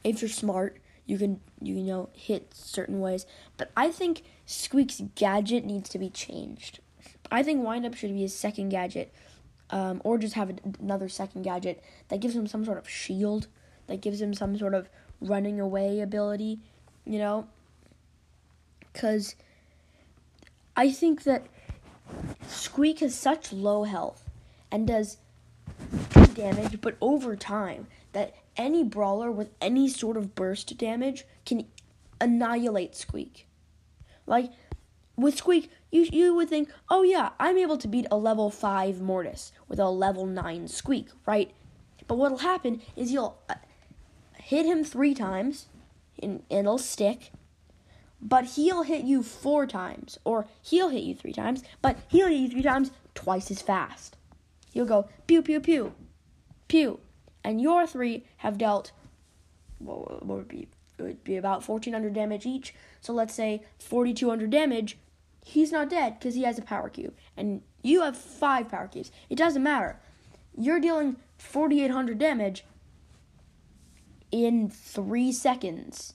if 0.04 0.22
you're 0.22 0.28
smart, 0.28 0.78
you 1.06 1.18
can 1.18 1.40
you, 1.60 1.74
know 1.76 2.08
hit 2.14 2.54
certain 2.54 3.00
ways. 3.00 3.26
But 3.56 3.70
I 3.76 3.90
think 3.90 4.22
Squeak's 4.46 5.02
gadget 5.14 5.64
needs 5.64 5.88
to 5.90 5.98
be 5.98 6.08
changed. 6.08 6.80
I 7.30 7.42
think 7.42 7.64
windup 7.64 7.94
should 7.94 8.12
be 8.12 8.22
his 8.22 8.34
second 8.34 8.70
gadget, 8.70 9.12
um, 9.70 10.00
or 10.04 10.18
just 10.18 10.34
have 10.34 10.58
another 10.80 11.08
second 11.08 11.42
gadget 11.42 11.82
that 12.08 12.20
gives 12.20 12.34
him 12.34 12.46
some 12.46 12.64
sort 12.64 12.78
of 12.78 12.88
shield, 12.88 13.48
that 13.86 14.00
gives 14.00 14.20
him 14.20 14.34
some 14.34 14.56
sort 14.56 14.74
of 14.74 14.88
running 15.20 15.60
away 15.60 16.00
ability, 16.00 16.60
you 17.10 17.18
know. 17.18 17.48
Because 18.92 19.34
I 20.76 20.90
think 20.90 21.24
that 21.24 21.46
Squeak 22.46 23.00
has 23.00 23.14
such 23.14 23.52
low 23.52 23.82
health 23.82 24.30
and 24.70 24.86
does 24.86 25.18
damage, 26.34 26.80
but 26.80 26.96
over 27.00 27.34
time, 27.34 27.88
that 28.12 28.34
any 28.56 28.84
brawler 28.84 29.30
with 29.30 29.50
any 29.60 29.88
sort 29.88 30.16
of 30.16 30.34
burst 30.34 30.76
damage 30.78 31.24
can 31.44 31.66
annihilate 32.20 32.94
Squeak. 32.94 33.46
Like 34.26 34.52
with 35.16 35.36
Squeak, 35.36 35.68
you 35.90 36.06
you 36.12 36.34
would 36.36 36.48
think, 36.48 36.70
"Oh 36.88 37.02
yeah, 37.02 37.30
I'm 37.40 37.58
able 37.58 37.78
to 37.78 37.88
beat 37.88 38.06
a 38.10 38.16
level 38.16 38.50
5 38.50 39.00
Mortis 39.00 39.50
with 39.68 39.80
a 39.80 39.88
level 39.88 40.26
9 40.26 40.68
Squeak, 40.68 41.08
right?" 41.26 41.52
But 42.06 42.16
what'll 42.16 42.38
happen 42.38 42.82
is 42.94 43.12
you'll 43.12 43.38
uh, 43.48 43.54
hit 44.34 44.66
him 44.66 44.84
3 44.84 45.14
times 45.14 45.66
and, 46.22 46.42
it'll 46.50 46.78
stick. 46.78 47.32
But 48.22 48.44
he'll 48.44 48.82
hit 48.82 49.04
you 49.04 49.22
4 49.22 49.66
times 49.66 50.18
or 50.24 50.46
he'll 50.62 50.90
hit 50.90 51.04
you 51.04 51.14
3 51.14 51.32
times, 51.32 51.62
but 51.80 51.96
he'll 52.08 52.28
hit 52.28 52.36
you 52.36 52.50
3 52.50 52.62
times 52.62 52.90
twice 53.14 53.50
as 53.50 53.62
fast. 53.62 54.16
You'll 54.72 54.86
go 54.86 55.08
pew 55.26 55.42
pew 55.42 55.60
pew. 55.60 55.94
Pew 56.68 57.00
and 57.44 57.60
your 57.60 57.86
three 57.86 58.24
have 58.38 58.58
dealt 58.58 58.92
what 59.78 60.26
would 60.26 60.48
be 60.48 60.68
it 60.98 61.02
would 61.02 61.24
be 61.24 61.36
about 61.36 61.66
1400 61.66 62.12
damage 62.12 62.44
each. 62.44 62.74
So 63.00 63.14
let's 63.14 63.32
say 63.32 63.62
4200 63.78 64.50
damage. 64.50 64.98
He's 65.42 65.72
not 65.72 65.88
dead 65.88 66.18
because 66.18 66.34
he 66.34 66.42
has 66.42 66.58
a 66.58 66.62
power 66.62 66.90
cube, 66.90 67.14
and 67.38 67.62
you 67.82 68.02
have 68.02 68.18
five 68.18 68.68
power 68.68 68.86
cubes. 68.86 69.10
It 69.30 69.36
doesn't 69.36 69.62
matter. 69.62 69.98
You're 70.54 70.78
dealing 70.78 71.16
4800 71.38 72.18
damage 72.18 72.64
in 74.30 74.68
three 74.68 75.32
seconds. 75.32 76.14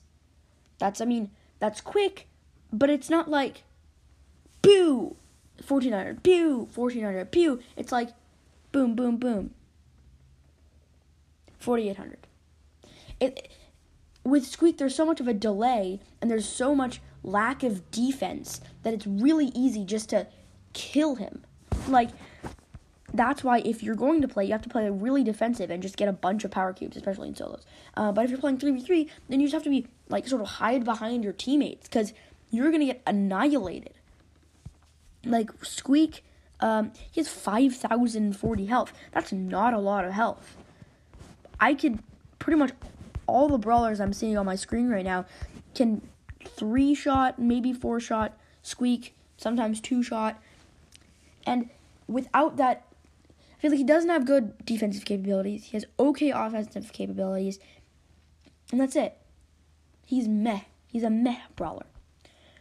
That's, 0.78 1.00
I 1.00 1.04
mean, 1.04 1.30
that's 1.58 1.80
quick, 1.80 2.28
but 2.72 2.90
it's 2.90 3.10
not 3.10 3.30
like, 3.30 3.62
boo, 4.62 5.16
1400, 5.66 6.22
pew, 6.22 6.68
1400, 6.74 7.30
pew. 7.30 7.60
It's 7.76 7.92
like, 7.92 8.10
boom, 8.72 8.94
boom, 8.94 9.16
boom. 9.16 9.54
4800. 11.58 12.26
It 13.18 13.50
with 14.24 14.44
Squeak 14.44 14.78
there's 14.78 14.94
so 14.94 15.06
much 15.06 15.20
of 15.20 15.28
a 15.28 15.32
delay 15.32 16.00
and 16.20 16.30
there's 16.30 16.48
so 16.48 16.74
much 16.74 17.00
lack 17.22 17.62
of 17.62 17.90
defense 17.90 18.60
that 18.82 18.92
it's 18.92 19.06
really 19.06 19.46
easy 19.54 19.84
just 19.84 20.10
to 20.10 20.26
kill 20.72 21.14
him. 21.14 21.44
Like 21.88 22.10
that's 23.16 23.44
why 23.44 23.60
if 23.60 23.82
you're 23.82 23.94
going 23.94 24.20
to 24.22 24.28
play, 24.28 24.44
you 24.44 24.52
have 24.52 24.62
to 24.62 24.68
play 24.68 24.88
really 24.90 25.22
defensive 25.22 25.70
and 25.70 25.82
just 25.82 25.96
get 25.96 26.08
a 26.08 26.12
bunch 26.12 26.44
of 26.44 26.50
power 26.50 26.72
cubes, 26.72 26.96
especially 26.96 27.28
in 27.28 27.34
solos. 27.34 27.64
Uh, 27.96 28.12
but 28.12 28.24
if 28.24 28.30
you're 28.30 28.40
playing 28.40 28.58
3v3, 28.58 29.08
then 29.28 29.40
you 29.40 29.46
just 29.46 29.54
have 29.54 29.62
to 29.64 29.70
be 29.70 29.86
like 30.08 30.26
sort 30.26 30.42
of 30.42 30.48
hide 30.48 30.84
behind 30.84 31.24
your 31.24 31.32
teammates 31.32 31.88
because 31.88 32.12
you're 32.50 32.70
gonna 32.70 32.86
get 32.86 33.02
annihilated. 33.06 33.94
Like 35.24 35.50
Squeak, 35.64 36.24
um, 36.60 36.92
he 37.10 37.20
has 37.20 37.28
5,040 37.28 38.66
health. 38.66 38.92
That's 39.12 39.32
not 39.32 39.74
a 39.74 39.78
lot 39.78 40.04
of 40.04 40.12
health. 40.12 40.56
I 41.58 41.74
could 41.74 42.00
pretty 42.38 42.58
much 42.58 42.72
all 43.26 43.48
the 43.48 43.58
brawlers 43.58 44.00
I'm 44.00 44.12
seeing 44.12 44.38
on 44.38 44.46
my 44.46 44.56
screen 44.56 44.88
right 44.88 45.04
now 45.04 45.26
can 45.74 46.02
three 46.44 46.94
shot, 46.94 47.38
maybe 47.38 47.72
four 47.72 48.00
shot, 48.00 48.38
squeak, 48.62 49.14
sometimes 49.36 49.80
two 49.80 50.02
shot. 50.02 50.40
And 51.44 51.70
without 52.06 52.56
that, 52.56 52.84
I 53.56 53.60
feel 53.60 53.70
like 53.70 53.78
he 53.78 53.84
doesn't 53.84 54.10
have 54.10 54.26
good 54.26 54.54
defensive 54.64 55.04
capabilities. 55.04 55.64
He 55.64 55.76
has 55.76 55.86
okay 55.98 56.30
offensive 56.30 56.92
capabilities. 56.92 57.58
And 58.70 58.80
that's 58.80 58.96
it. 58.96 59.16
He's 60.04 60.28
meh. 60.28 60.60
He's 60.86 61.02
a 61.02 61.10
meh 61.10 61.38
brawler. 61.54 61.86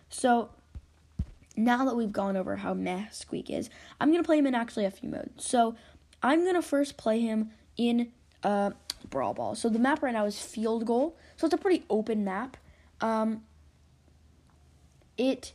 So 0.10 0.50
now 1.58 1.86
that 1.86 1.96
we've 1.96 2.12
gone 2.12 2.38
over 2.38 2.58
how 2.58 2.74
meh 2.74 3.06
Squeak 3.12 3.50
is, 3.50 3.70
I'm 4.00 4.12
gonna 4.12 4.24
play 4.24 4.38
him 4.38 4.48
in 4.48 4.56
actually 4.56 4.86
a 4.86 4.92
few 4.92 5.10
modes. 5.10 5.46
So 5.46 5.76
I'm 6.24 6.46
gonna 6.46 6.62
first 6.62 6.98
play 6.98 7.20
him 7.20 7.52
in 7.78 8.12
uh, 8.44 8.72
Brawl 9.10 9.34
Ball. 9.34 9.56
So 9.56 9.70
the 9.70 9.80
map 9.80 10.02
right 10.02 10.14
now 10.14 10.26
is 10.26 10.40
Field 10.40 10.86
Goal. 10.86 11.18
So 11.38 11.46
it's 11.46 11.54
a 11.54 11.58
pretty 11.58 11.84
open 11.90 12.24
map. 12.24 12.58
Um, 13.02 13.44
it 15.18 15.54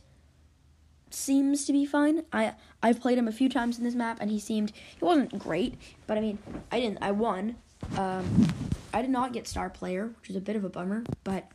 seems 1.13 1.65
to 1.65 1.73
be 1.73 1.85
fine. 1.85 2.23
I 2.31 2.53
I've 2.81 2.99
played 2.99 3.17
him 3.17 3.27
a 3.27 3.31
few 3.31 3.49
times 3.49 3.77
in 3.77 3.83
this 3.83 3.95
map, 3.95 4.17
and 4.21 4.29
he 4.29 4.39
seemed 4.39 4.71
he 4.71 5.03
wasn't 5.03 5.37
great, 5.39 5.75
but 6.07 6.17
I 6.17 6.21
mean 6.21 6.39
I 6.71 6.79
didn't 6.79 6.99
I 7.01 7.11
won. 7.11 7.55
Um, 7.97 8.47
I 8.93 9.01
did 9.01 9.11
not 9.11 9.33
get 9.33 9.47
star 9.47 9.69
player, 9.69 10.11
which 10.19 10.29
is 10.29 10.35
a 10.35 10.41
bit 10.41 10.55
of 10.55 10.63
a 10.63 10.69
bummer, 10.69 11.03
but 11.23 11.47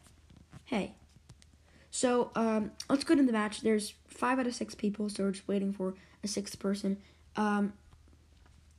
hey. 0.64 0.94
So 1.90 2.30
um, 2.34 2.72
let's 2.90 3.04
go 3.04 3.14
to 3.14 3.22
the 3.22 3.32
match. 3.32 3.62
There's 3.62 3.94
five 4.06 4.38
out 4.38 4.46
of 4.46 4.54
six 4.54 4.74
people, 4.74 5.08
so 5.08 5.24
we're 5.24 5.32
just 5.32 5.48
waiting 5.48 5.72
for 5.72 5.94
a 6.22 6.28
sixth 6.28 6.58
person. 6.58 6.98
Um, 7.36 7.72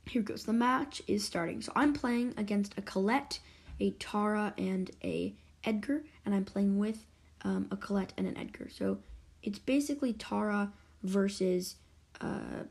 here 0.08 0.22
goes. 0.22 0.44
The 0.44 0.52
match 0.52 1.02
is 1.06 1.24
starting. 1.24 1.60
So 1.60 1.72
I'm 1.74 1.92
playing 1.92 2.34
against 2.36 2.76
a 2.78 2.82
Colette, 2.82 3.40
a 3.80 3.90
Tara, 3.92 4.54
and 4.56 4.90
a 5.02 5.34
Edgar, 5.64 6.02
and 6.24 6.34
I'm 6.34 6.44
playing 6.44 6.78
with 6.78 7.04
um, 7.42 7.66
a 7.70 7.76
Colette 7.76 8.12
and 8.16 8.26
an 8.26 8.36
Edgar. 8.36 8.68
So 8.70 8.98
it's 9.42 9.58
basically 9.58 10.12
Tara 10.12 10.72
versus 11.02 11.76
uh, 12.20 12.64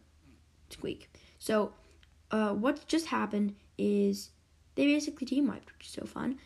Squeak. 0.69 1.09
So 1.39 1.73
uh, 2.31 2.53
what 2.53 2.87
just 2.87 3.07
happened 3.07 3.55
is 3.77 4.29
they 4.75 4.85
basically 4.85 5.25
team 5.25 5.47
wiped, 5.47 5.71
which 5.73 5.87
is 5.87 5.93
so 5.93 6.05
fun. 6.05 6.39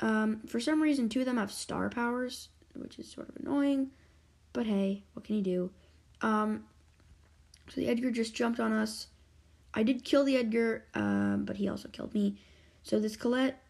Um, 0.00 0.40
for 0.46 0.60
some 0.60 0.82
reason, 0.82 1.08
two 1.08 1.20
of 1.20 1.26
them 1.26 1.36
have 1.36 1.52
star 1.52 1.88
powers, 1.88 2.48
which 2.74 2.98
is 2.98 3.10
sort 3.10 3.28
of 3.28 3.36
annoying. 3.36 3.90
But 4.52 4.66
hey, 4.66 5.02
what 5.14 5.24
can 5.24 5.36
you 5.36 5.42
do? 5.42 5.70
Um, 6.20 6.64
so 7.68 7.80
the 7.80 7.88
Edgar 7.88 8.10
just 8.10 8.34
jumped 8.34 8.60
on 8.60 8.72
us. 8.72 9.08
I 9.72 9.82
did 9.82 10.04
kill 10.04 10.24
the 10.24 10.36
Edgar, 10.36 10.84
um, 10.94 11.44
but 11.44 11.56
he 11.56 11.68
also 11.68 11.88
killed 11.88 12.14
me. 12.14 12.36
So 12.82 13.00
this 13.00 13.16
Colette 13.16 13.60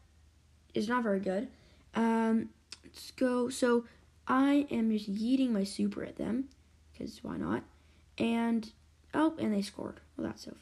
is 0.75 0.89
not 0.89 1.03
very 1.03 1.21
good. 1.21 1.49
Um, 1.95 2.51
let's 2.85 3.11
go. 3.13 3.49
So 3.49 3.85
I 4.27 4.67
am 4.71 4.91
just 4.91 5.13
yeeting 5.13 5.51
my 5.51 5.65
super 5.65 6.03
at 6.03 6.17
them, 6.17 6.49
because 6.93 7.23
why 7.23 7.37
not? 7.37 7.63
And, 8.19 8.71
oh, 9.13 9.35
and 9.39 9.53
they 9.53 9.63
scored. 9.63 10.01
Well, 10.17 10.27
that's 10.27 10.45
so 10.45 10.51
fun. 10.51 10.61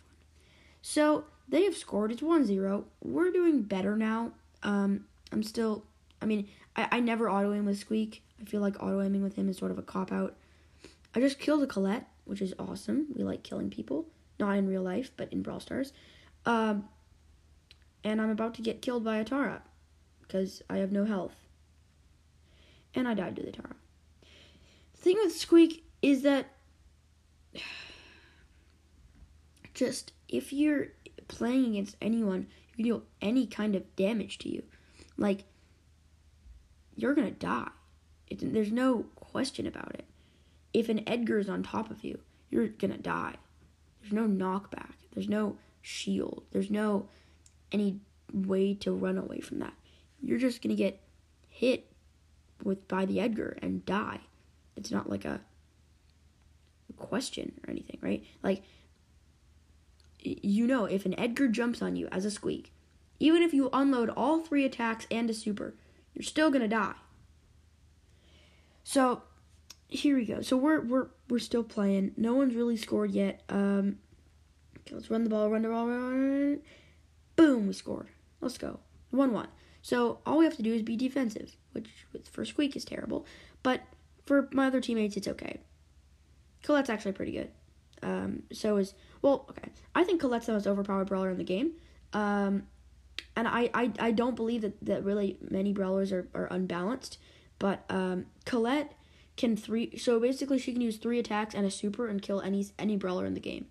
So 0.80 1.24
they 1.48 1.64
have 1.64 1.76
scored. 1.76 2.10
It's 2.10 2.22
1 2.22 2.44
0. 2.44 2.84
We're 3.02 3.30
doing 3.30 3.62
better 3.62 3.96
now. 3.96 4.32
Um, 4.62 5.06
I'm 5.30 5.42
still, 5.42 5.84
I 6.20 6.26
mean, 6.26 6.48
I, 6.74 6.88
I 6.92 7.00
never 7.00 7.30
auto 7.30 7.52
aim 7.52 7.66
with 7.66 7.78
Squeak. 7.78 8.22
I 8.40 8.44
feel 8.44 8.60
like 8.60 8.82
auto 8.82 9.00
aiming 9.00 9.22
with 9.22 9.36
him 9.36 9.48
is 9.48 9.58
sort 9.58 9.70
of 9.70 9.78
a 9.78 9.82
cop 9.82 10.10
out. 10.10 10.34
I 11.14 11.20
just 11.20 11.38
killed 11.38 11.62
a 11.62 11.66
Colette, 11.66 12.08
which 12.24 12.42
is 12.42 12.54
awesome. 12.58 13.06
We 13.14 13.22
like 13.22 13.42
killing 13.42 13.70
people 13.70 14.06
not 14.42 14.56
in 14.56 14.68
real 14.68 14.82
life, 14.82 15.10
but 15.16 15.32
in 15.32 15.42
Brawl 15.42 15.60
Stars. 15.60 15.92
Um, 16.44 16.88
and 18.04 18.20
I'm 18.20 18.30
about 18.30 18.54
to 18.54 18.62
get 18.62 18.82
killed 18.82 19.04
by 19.04 19.18
a 19.18 19.60
because 20.20 20.62
I 20.68 20.78
have 20.78 20.92
no 20.92 21.04
health. 21.04 21.34
And 22.94 23.08
I 23.08 23.14
died 23.14 23.36
to 23.36 23.42
the 23.42 23.52
Tara. 23.52 23.74
The 24.94 24.98
thing 24.98 25.16
with 25.22 25.34
Squeak 25.34 25.84
is 26.02 26.22
that 26.22 26.46
just 29.74 30.12
if 30.28 30.52
you're 30.52 30.88
playing 31.28 31.70
against 31.72 31.96
anyone 32.00 32.46
who 32.70 32.76
can 32.76 32.84
deal 32.84 33.02
any 33.20 33.46
kind 33.46 33.74
of 33.74 33.96
damage 33.96 34.38
to 34.38 34.48
you, 34.48 34.62
like 35.16 35.44
you're 36.96 37.14
gonna 37.14 37.30
die. 37.30 37.70
It, 38.28 38.52
there's 38.52 38.72
no 38.72 39.06
question 39.16 39.66
about 39.66 39.94
it. 39.94 40.06
If 40.72 40.88
an 40.88 41.06
Edgar 41.06 41.38
is 41.38 41.48
on 41.48 41.62
top 41.62 41.90
of 41.90 42.04
you, 42.04 42.18
you're 42.50 42.68
gonna 42.68 42.98
die. 42.98 43.36
There's 44.00 44.12
no 44.12 44.26
knockback. 44.26 44.92
There's 45.12 45.28
no 45.28 45.56
shield. 45.80 46.44
There's 46.50 46.70
no 46.70 47.08
any 47.70 48.00
way 48.32 48.74
to 48.74 48.92
run 48.92 49.18
away 49.18 49.40
from 49.40 49.58
that. 49.60 49.74
You're 50.20 50.38
just 50.38 50.62
gonna 50.62 50.74
get 50.74 51.00
hit 51.48 51.91
with 52.62 52.86
by 52.88 53.04
the 53.04 53.20
Edgar 53.20 53.56
and 53.62 53.84
die. 53.84 54.20
it's 54.76 54.90
not 54.90 55.10
like 55.10 55.24
a 55.24 55.40
question 56.96 57.52
or 57.66 57.70
anything, 57.70 57.98
right? 58.00 58.24
Like 58.42 58.62
you 60.24 60.66
know, 60.66 60.84
if 60.84 61.04
an 61.04 61.18
Edgar 61.18 61.48
jumps 61.48 61.82
on 61.82 61.96
you 61.96 62.08
as 62.12 62.24
a 62.24 62.30
squeak, 62.30 62.72
even 63.18 63.42
if 63.42 63.52
you 63.52 63.68
unload 63.72 64.08
all 64.10 64.40
three 64.40 64.64
attacks 64.64 65.06
and 65.10 65.28
a 65.28 65.34
super, 65.34 65.74
you're 66.14 66.22
still 66.22 66.50
gonna 66.50 66.68
die. 66.68 66.94
So 68.84 69.22
here 69.88 70.16
we 70.16 70.24
go. 70.24 70.40
So 70.42 70.56
we're 70.56 70.80
we're 70.80 71.08
we're 71.28 71.38
still 71.38 71.64
playing. 71.64 72.12
No 72.16 72.34
one's 72.34 72.54
really 72.54 72.76
scored 72.76 73.10
yet. 73.10 73.42
Um, 73.48 73.98
okay, 74.80 74.94
let's 74.94 75.10
run 75.10 75.24
the 75.24 75.30
ball. 75.30 75.50
Run 75.50 75.62
the 75.62 75.68
ball. 75.68 75.86
Run. 75.86 76.60
Boom! 77.36 77.66
We 77.66 77.72
scored. 77.72 78.08
Let's 78.40 78.58
go. 78.58 78.80
One 79.10 79.32
one. 79.32 79.48
So 79.82 80.20
all 80.24 80.38
we 80.38 80.44
have 80.44 80.56
to 80.56 80.62
do 80.62 80.72
is 80.72 80.82
be 80.82 80.96
defensive, 80.96 81.56
which 81.72 81.88
for 82.30 82.44
Squeak 82.44 82.76
is 82.76 82.84
terrible, 82.84 83.26
but 83.62 83.82
for 84.24 84.48
my 84.52 84.68
other 84.68 84.80
teammates 84.80 85.16
it's 85.16 85.28
okay. 85.28 85.60
Colette's 86.62 86.90
actually 86.90 87.12
pretty 87.12 87.32
good. 87.32 87.50
Um, 88.02 88.44
so 88.52 88.76
is 88.76 88.94
well, 89.20 89.46
okay. 89.50 89.70
I 89.94 90.04
think 90.04 90.20
Colette's 90.20 90.46
the 90.46 90.52
most 90.52 90.66
overpowered 90.66 91.06
brawler 91.06 91.30
in 91.30 91.38
the 91.38 91.44
game. 91.44 91.72
Um, 92.12 92.64
and 93.36 93.48
I, 93.48 93.70
I, 93.72 93.92
I 93.98 94.10
don't 94.10 94.36
believe 94.36 94.62
that, 94.62 94.84
that 94.84 95.04
really 95.04 95.38
many 95.40 95.72
brawlers 95.72 96.12
are, 96.12 96.28
are 96.34 96.46
unbalanced. 96.46 97.18
But 97.58 97.84
um, 97.88 98.26
Colette 98.44 98.92
can 99.36 99.56
three. 99.56 99.96
So 99.96 100.18
basically, 100.18 100.58
she 100.58 100.72
can 100.72 100.80
use 100.80 100.96
three 100.96 101.18
attacks 101.18 101.54
and 101.54 101.64
a 101.64 101.70
super 101.70 102.08
and 102.08 102.20
kill 102.20 102.40
any 102.40 102.66
any 102.78 102.96
brawler 102.96 103.24
in 103.24 103.34
the 103.34 103.40
game, 103.40 103.66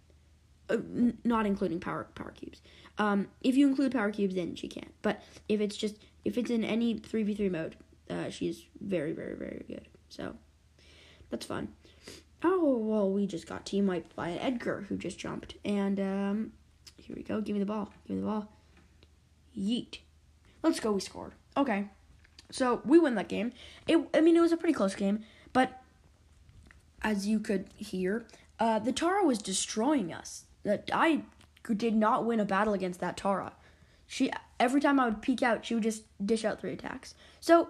uh, 0.70 0.76
n- 0.76 1.18
not 1.24 1.46
including 1.46 1.80
power 1.80 2.08
power 2.16 2.32
cubes. 2.32 2.62
Um, 2.98 3.28
if 3.42 3.56
you 3.56 3.68
include 3.68 3.94
power 3.94 4.12
cubes, 4.12 4.36
then 4.36 4.56
she 4.56 4.68
can't. 4.68 4.94
But 5.02 5.24
if 5.48 5.62
it's 5.62 5.78
just 5.78 5.98
if 6.26 6.38
it's 6.38 6.52
in 6.52 6.64
any 6.64 6.98
three 6.98 7.24
v 7.24 7.34
three 7.34 7.50
mode, 7.50 7.76
uh, 8.10 8.30
she's 8.30 8.64
very 8.80 9.12
very 9.12 9.36
very 9.36 9.64
good. 9.68 9.88
So 10.10 10.36
that's 11.30 11.46
fun. 11.46 11.70
Oh 12.44 12.78
well, 12.78 13.10
we 13.10 13.28
just 13.28 13.48
got 13.48 13.66
team 13.66 13.88
wiped 13.88 14.16
by 14.16 14.30
an 14.30 14.40
Edgar 14.40 14.86
who 14.90 14.98
just 14.98 15.18
jumped, 15.18 15.56
and 15.64 16.00
um, 16.00 16.52
here 16.98 17.16
we 17.16 17.24
go. 17.24 17.42
Give 17.42 17.54
me 17.54 17.60
the 17.60 17.66
ball. 17.66 17.92
Give 18.08 18.18
me 18.18 18.22
the 18.22 18.28
ball. 18.28 18.52
Yeet. 19.58 20.00
Let's 20.64 20.80
go. 20.80 20.92
We 20.92 21.02
scored. 21.02 21.34
Okay. 21.58 21.88
So 22.52 22.82
we 22.86 23.00
win 23.00 23.16
that 23.16 23.30
game. 23.30 23.54
It, 23.88 23.98
I 24.14 24.22
mean, 24.22 24.36
it 24.36 24.42
was 24.42 24.52
a 24.52 24.58
pretty 24.58 24.74
close 24.74 24.94
game, 24.94 25.24
but 25.54 25.82
as 27.02 27.26
you 27.26 27.40
could 27.40 27.68
hear, 27.76 28.26
uh, 28.60 28.80
the 28.80 28.92
Tara 28.92 29.24
was 29.24 29.40
destroying 29.40 30.14
us. 30.14 30.46
That 30.64 30.90
I 30.94 31.24
did 31.74 31.96
not 31.96 32.26
win 32.26 32.40
a 32.40 32.46
battle 32.46 32.74
against 32.74 33.00
that 33.00 33.18
Tara. 33.18 33.54
She 34.08 34.32
every 34.60 34.82
time 34.82 35.00
I 35.00 35.06
would 35.06 35.22
peek 35.22 35.42
out, 35.42 35.66
she 35.66 35.74
would 35.74 35.84
just 35.84 36.04
dish 36.24 36.44
out 36.44 36.60
three 36.60 36.74
attacks. 36.74 37.16
So 37.40 37.70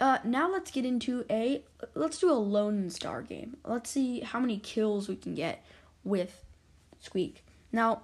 uh, 0.00 0.18
now 0.24 0.50
let's 0.50 0.70
get 0.70 0.84
into 0.84 1.24
a 1.28 1.62
let's 1.94 2.18
do 2.18 2.30
a 2.30 2.34
Lone 2.34 2.90
Star 2.90 3.22
game. 3.22 3.56
Let's 3.64 3.90
see 3.90 4.20
how 4.20 4.38
many 4.38 4.58
kills 4.58 5.08
we 5.08 5.16
can 5.16 5.34
get 5.34 5.64
with 6.04 6.44
Squeak. 7.00 7.44
Now, 7.72 8.02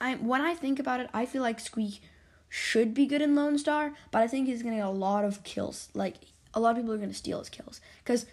I 0.00 0.14
when 0.14 0.40
I 0.40 0.54
think 0.54 0.78
about 0.78 1.00
it, 1.00 1.10
I 1.12 1.26
feel 1.26 1.42
like 1.42 1.60
Squeak 1.60 2.02
should 2.48 2.94
be 2.94 3.06
good 3.06 3.20
in 3.20 3.34
Lone 3.34 3.58
Star, 3.58 3.92
but 4.10 4.22
I 4.22 4.26
think 4.26 4.46
he's 4.46 4.62
gonna 4.62 4.76
get 4.76 4.86
a 4.86 4.90
lot 4.90 5.24
of 5.24 5.42
kills. 5.44 5.88
Like 5.92 6.16
a 6.54 6.60
lot 6.60 6.70
of 6.70 6.76
people 6.76 6.94
are 6.94 6.98
gonna 6.98 7.12
steal 7.12 7.38
his 7.38 7.48
kills 7.48 7.80
because 8.02 8.26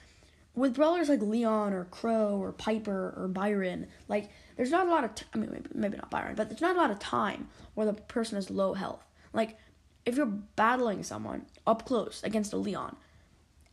with 0.58 0.74
brawlers 0.74 1.08
like 1.08 1.22
Leon 1.22 1.72
or 1.72 1.86
Crow 1.86 2.42
or 2.42 2.52
Piper 2.52 3.14
or 3.16 3.28
Byron, 3.28 3.88
like 4.08 4.30
there's 4.56 4.72
not 4.72 4.88
a 4.88 4.90
lot 4.90 5.04
of 5.04 5.14
t- 5.14 5.26
I 5.34 5.38
mean 5.38 5.52
maybe, 5.52 5.70
maybe 5.74 5.98
not 5.98 6.10
Byron, 6.10 6.36
but 6.36 6.50
there's 6.50 6.62
not 6.62 6.76
a 6.76 6.80
lot 6.80 6.90
of 6.90 6.98
time 7.00 7.48
where 7.76 7.86
the 7.86 7.94
person 7.94 8.36
has 8.36 8.50
low 8.50 8.74
health. 8.74 9.06
Like 9.34 9.58
if 10.06 10.18
you're 10.18 10.26
battling 10.26 11.04
someone 11.04 11.46
up 11.68 11.86
close 11.86 12.24
against 12.24 12.54
a 12.54 12.58
Leon, 12.58 12.98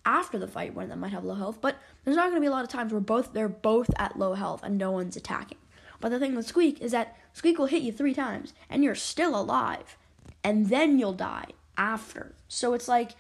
after 0.04 0.38
the 0.38 0.46
fight 0.46 0.74
one 0.74 0.84
of 0.84 0.90
them 0.90 1.00
might 1.00 1.12
have 1.12 1.24
low 1.24 1.34
health, 1.34 1.58
but 1.62 1.76
there's 2.04 2.18
not 2.18 2.24
going 2.24 2.36
to 2.36 2.40
be 2.40 2.46
a 2.46 2.50
lot 2.50 2.64
of 2.64 2.70
times 2.70 2.92
where 2.92 3.00
both 3.00 3.32
they're 3.32 3.48
both 3.48 3.88
at 3.98 4.18
low 4.18 4.34
health 4.34 4.62
and 4.62 4.76
no 4.76 4.90
one's 4.90 5.16
attacking. 5.16 5.58
But 6.00 6.10
the 6.10 6.18
thing 6.18 6.36
with 6.36 6.46
Squeak 6.46 6.82
is 6.82 6.92
that 6.92 7.16
Squeak 7.32 7.58
will 7.58 7.66
hit 7.66 7.82
you 7.82 7.92
three 7.92 8.12
times 8.12 8.52
and 8.68 8.84
you're 8.84 8.94
still 8.94 9.34
alive 9.40 9.96
and 10.42 10.68
then 10.68 10.98
you'll 10.98 11.14
die 11.14 11.46
after. 11.78 12.34
So 12.46 12.74
it's 12.74 12.88
like 12.88 13.12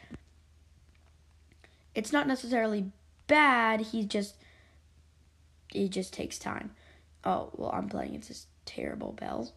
it's 1.94 2.12
not 2.12 2.26
necessarily 2.28 2.92
bad. 3.26 3.80
He 3.80 4.04
just 4.04 4.36
it 5.74 5.88
just 5.90 6.12
takes 6.12 6.38
time. 6.38 6.70
Oh 7.24 7.50
well, 7.56 7.70
I'm 7.72 7.88
playing 7.88 8.14
it's 8.14 8.28
this 8.28 8.46
terrible 8.64 9.12
Belle. 9.12 9.52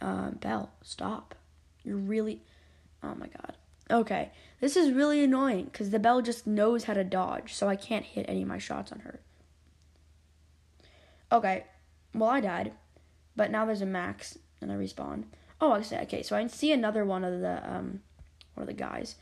Uh, 0.00 0.30
Belle, 0.30 0.70
stop! 0.82 1.34
You're 1.84 1.96
really. 1.96 2.40
Oh 3.02 3.14
my 3.14 3.26
god. 3.26 3.56
Okay, 3.90 4.30
this 4.60 4.76
is 4.76 4.92
really 4.92 5.24
annoying 5.24 5.64
because 5.64 5.90
the 5.90 5.98
Belle 5.98 6.22
just 6.22 6.46
knows 6.46 6.84
how 6.84 6.94
to 6.94 7.02
dodge, 7.02 7.54
so 7.54 7.68
I 7.68 7.76
can't 7.76 8.04
hit 8.04 8.26
any 8.28 8.42
of 8.42 8.48
my 8.48 8.58
shots 8.58 8.92
on 8.92 9.00
her. 9.00 9.20
Okay, 11.32 11.64
well 12.14 12.30
I 12.30 12.40
died, 12.40 12.72
but 13.36 13.50
now 13.50 13.64
there's 13.64 13.82
a 13.82 13.86
max 13.86 14.38
and 14.60 14.70
I 14.70 14.76
respawn. 14.76 15.24
Oh, 15.60 15.72
I 15.72 15.82
say 15.82 16.00
okay. 16.02 16.22
So 16.22 16.36
I 16.36 16.46
see 16.46 16.72
another 16.72 17.04
one 17.04 17.24
of 17.24 17.40
the 17.40 17.62
um, 17.68 18.00
one 18.54 18.62
of 18.62 18.66
the 18.66 18.72
guys. 18.72 19.16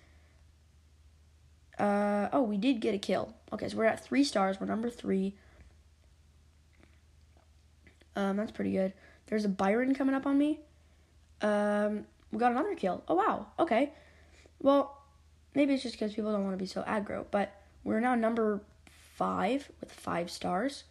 Uh 1.78 2.28
oh, 2.32 2.42
we 2.42 2.56
did 2.56 2.80
get 2.80 2.94
a 2.94 2.98
kill. 2.98 3.34
Okay, 3.52 3.68
so 3.68 3.76
we're 3.76 3.84
at 3.84 4.04
three 4.04 4.24
stars. 4.24 4.60
We're 4.60 4.66
number 4.66 4.90
three. 4.90 5.34
Um, 8.16 8.36
that's 8.36 8.50
pretty 8.50 8.72
good. 8.72 8.92
There's 9.26 9.44
a 9.44 9.48
Byron 9.48 9.94
coming 9.94 10.14
up 10.14 10.26
on 10.26 10.36
me. 10.36 10.60
Um, 11.40 12.04
we 12.32 12.38
got 12.38 12.50
another 12.52 12.74
kill. 12.74 13.04
Oh 13.06 13.14
wow. 13.14 13.46
Okay. 13.58 13.92
Well, 14.60 15.00
maybe 15.54 15.74
it's 15.74 15.82
just 15.82 15.94
because 15.94 16.14
people 16.14 16.32
don't 16.32 16.44
want 16.44 16.54
to 16.54 16.62
be 16.62 16.66
so 16.66 16.82
aggro. 16.82 17.24
But 17.30 17.54
we're 17.84 18.00
now 18.00 18.16
number 18.16 18.60
five 19.14 19.70
with 19.80 19.92
five 19.92 20.30
stars. 20.30 20.84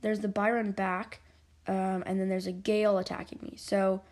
There's 0.00 0.20
the 0.20 0.28
Byron 0.28 0.72
back, 0.72 1.20
um, 1.66 2.02
and 2.06 2.20
then 2.20 2.28
there's 2.28 2.46
a 2.46 2.52
Gale 2.52 2.98
attacking 2.98 3.38
me. 3.42 3.54
So 3.56 4.02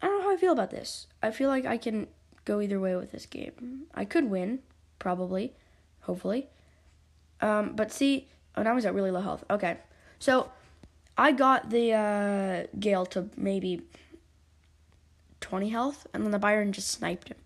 I 0.00 0.06
don't 0.06 0.18
know 0.18 0.24
how 0.24 0.34
I 0.34 0.36
feel 0.36 0.52
about 0.52 0.70
this. 0.70 1.06
I 1.22 1.30
feel 1.30 1.48
like 1.48 1.66
I 1.66 1.78
can 1.78 2.06
go 2.44 2.60
either 2.60 2.80
way 2.80 2.96
with 2.96 3.12
this 3.12 3.26
game. 3.26 3.84
I 3.94 4.04
could 4.04 4.30
win, 4.30 4.60
probably, 4.98 5.52
hopefully. 6.00 6.48
Um, 7.40 7.74
but 7.74 7.92
see, 7.92 8.28
oh, 8.56 8.62
now 8.62 8.74
he's 8.74 8.84
at 8.84 8.94
really 8.94 9.10
low 9.10 9.20
health. 9.20 9.44
Okay, 9.50 9.78
so 10.18 10.50
I 11.16 11.32
got 11.32 11.70
the 11.70 11.92
uh, 11.92 12.66
Gale 12.78 13.06
to 13.06 13.28
maybe 13.36 13.82
20 15.40 15.68
health, 15.68 16.06
and 16.12 16.24
then 16.24 16.30
the 16.30 16.38
Byron 16.38 16.72
just 16.72 16.90
sniped 16.90 17.28
him, 17.28 17.38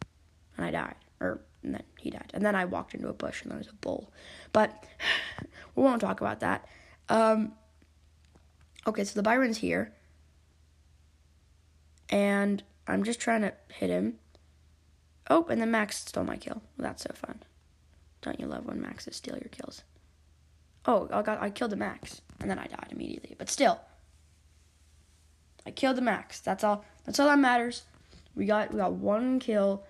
and 0.57 0.67
I 0.67 0.71
died. 0.71 0.97
Or, 1.21 1.41
and 1.63 1.75
then 1.75 1.83
he 1.99 2.11
died. 2.11 2.31
And 2.35 2.45
then 2.45 2.55
I 2.55 2.65
walked 2.65 2.95
into 2.95 3.09
a 3.09 3.15
bush, 3.15 3.43
and 3.43 3.51
there 3.51 3.59
was 3.59 3.69
a 3.69 3.75
bull. 3.75 4.13
But 4.53 4.85
we 5.75 5.83
won't 5.83 6.01
talk 6.01 6.21
about 6.21 6.41
that. 6.41 6.67
Um, 7.09 7.53
okay, 8.87 9.05
so 9.05 9.15
the 9.15 9.23
Byron's 9.23 9.59
here 9.59 9.93
and 12.09 12.63
I'm 12.87 13.05
just 13.05 13.21
trying 13.21 13.43
to 13.43 13.53
hit 13.73 13.91
him. 13.91 14.19
Oh, 15.29 15.47
and 15.49 15.61
then 15.61 15.71
Max 15.71 15.99
stole 15.99 16.25
my 16.25 16.37
kill. 16.37 16.63
That's 16.79 17.03
so 17.03 17.11
fun. 17.15 17.43
Don't 18.23 18.41
you 18.41 18.47
love 18.47 18.67
when 18.67 18.81
Maxes 18.81 19.17
steal 19.17 19.37
your 19.37 19.51
kills? 19.51 19.83
Oh, 20.85 21.09
I 21.13 21.23
got 21.23 21.43
I 21.43 21.51
killed 21.51 21.73
the 21.73 21.77
Max, 21.77 22.23
and 22.41 22.51
then 22.51 22.59
I 22.59 22.67
died 22.67 22.89
immediately. 22.91 23.35
But 23.37 23.51
still, 23.51 23.81
I 25.65 25.71
killed 25.71 25.97
the 25.97 26.03
Max. 26.03 26.41
That's 26.41 26.63
all. 26.65 26.85
That's 27.05 27.19
all 27.19 27.27
that 27.27 27.39
matters. 27.39 27.83
We 28.35 28.47
got 28.47 28.73
we 28.73 28.79
got 28.79 28.93
one 28.93 29.41
kill. 29.41 29.85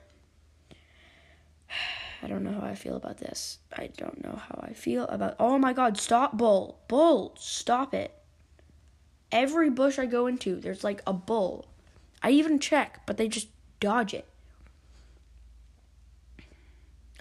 I 2.23 2.29
don't 2.29 2.45
know 2.45 2.59
how 2.59 2.67
I 2.67 2.75
feel 2.75 2.97
about 2.97 3.19
this. 3.19 3.59
I 3.77 3.91
don't 3.97 4.25
know 4.25 4.41
how 4.49 4.59
I 4.67 4.73
feel 4.73 5.05
about. 5.09 5.37
Oh 5.39 5.59
my 5.59 5.73
God! 5.73 5.99
Stop, 5.99 6.37
bull, 6.37 6.81
bull! 6.89 7.35
Stop 7.39 7.93
it! 7.93 8.15
Every 9.31 9.69
bush 9.69 9.99
I 9.99 10.07
go 10.07 10.27
into, 10.27 10.57
there's 10.57 10.83
like 10.85 11.03
a 11.07 11.13
bull 11.13 11.67
I 12.23 12.31
even 12.31 12.59
check, 12.59 13.03
but 13.07 13.17
they 13.17 13.29
just 13.29 13.49
dodge 13.79 14.13
it. 14.13 14.27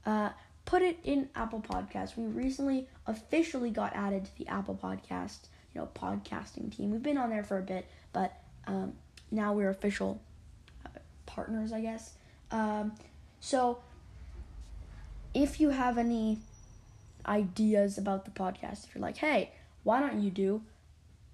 uh, 0.05 0.29
put 0.65 0.81
it 0.81 0.99
in 1.03 1.29
Apple 1.35 1.61
Podcasts. 1.61 2.17
We 2.17 2.25
recently 2.25 2.87
officially 3.05 3.69
got 3.69 3.95
added 3.95 4.25
to 4.25 4.37
the 4.37 4.47
Apple 4.47 4.77
Podcast, 4.81 5.47
you 5.73 5.81
know, 5.81 5.89
podcasting 5.95 6.75
team. 6.75 6.91
We've 6.91 7.03
been 7.03 7.17
on 7.17 7.29
there 7.29 7.43
for 7.43 7.57
a 7.57 7.61
bit, 7.61 7.87
but 8.11 8.33
um, 8.67 8.93
now 9.31 9.53
we're 9.53 9.69
official 9.69 10.21
uh, 10.85 10.89
partners, 11.25 11.71
I 11.71 11.81
guess. 11.81 12.13
Um, 12.51 12.93
so, 13.39 13.79
if 15.33 15.59
you 15.59 15.69
have 15.69 15.97
any 15.97 16.39
ideas 17.25 17.97
about 17.97 18.25
the 18.25 18.31
podcast, 18.31 18.85
if 18.85 18.95
you're 18.95 19.01
like, 19.01 19.17
hey, 19.17 19.51
why 19.83 19.99
don't 19.99 20.21
you 20.21 20.29
do 20.29 20.61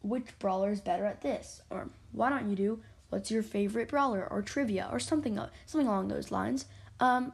which 0.04 0.38
brawler 0.38 0.70
is 0.70 0.82
better 0.82 1.06
at 1.06 1.22
this? 1.22 1.62
Or 1.72 1.90
why 2.12 2.30
don't 2.30 2.50
you 2.50 2.56
do 2.56 2.80
what's 3.14 3.30
your 3.30 3.44
favorite 3.44 3.90
brawler 3.90 4.28
or 4.32 4.42
trivia 4.42 4.90
or 4.92 5.00
something 5.00 5.40
something 5.68 5.88
along 5.88 6.08
those 6.08 6.32
lines? 6.32 6.66
Um, 7.00 7.34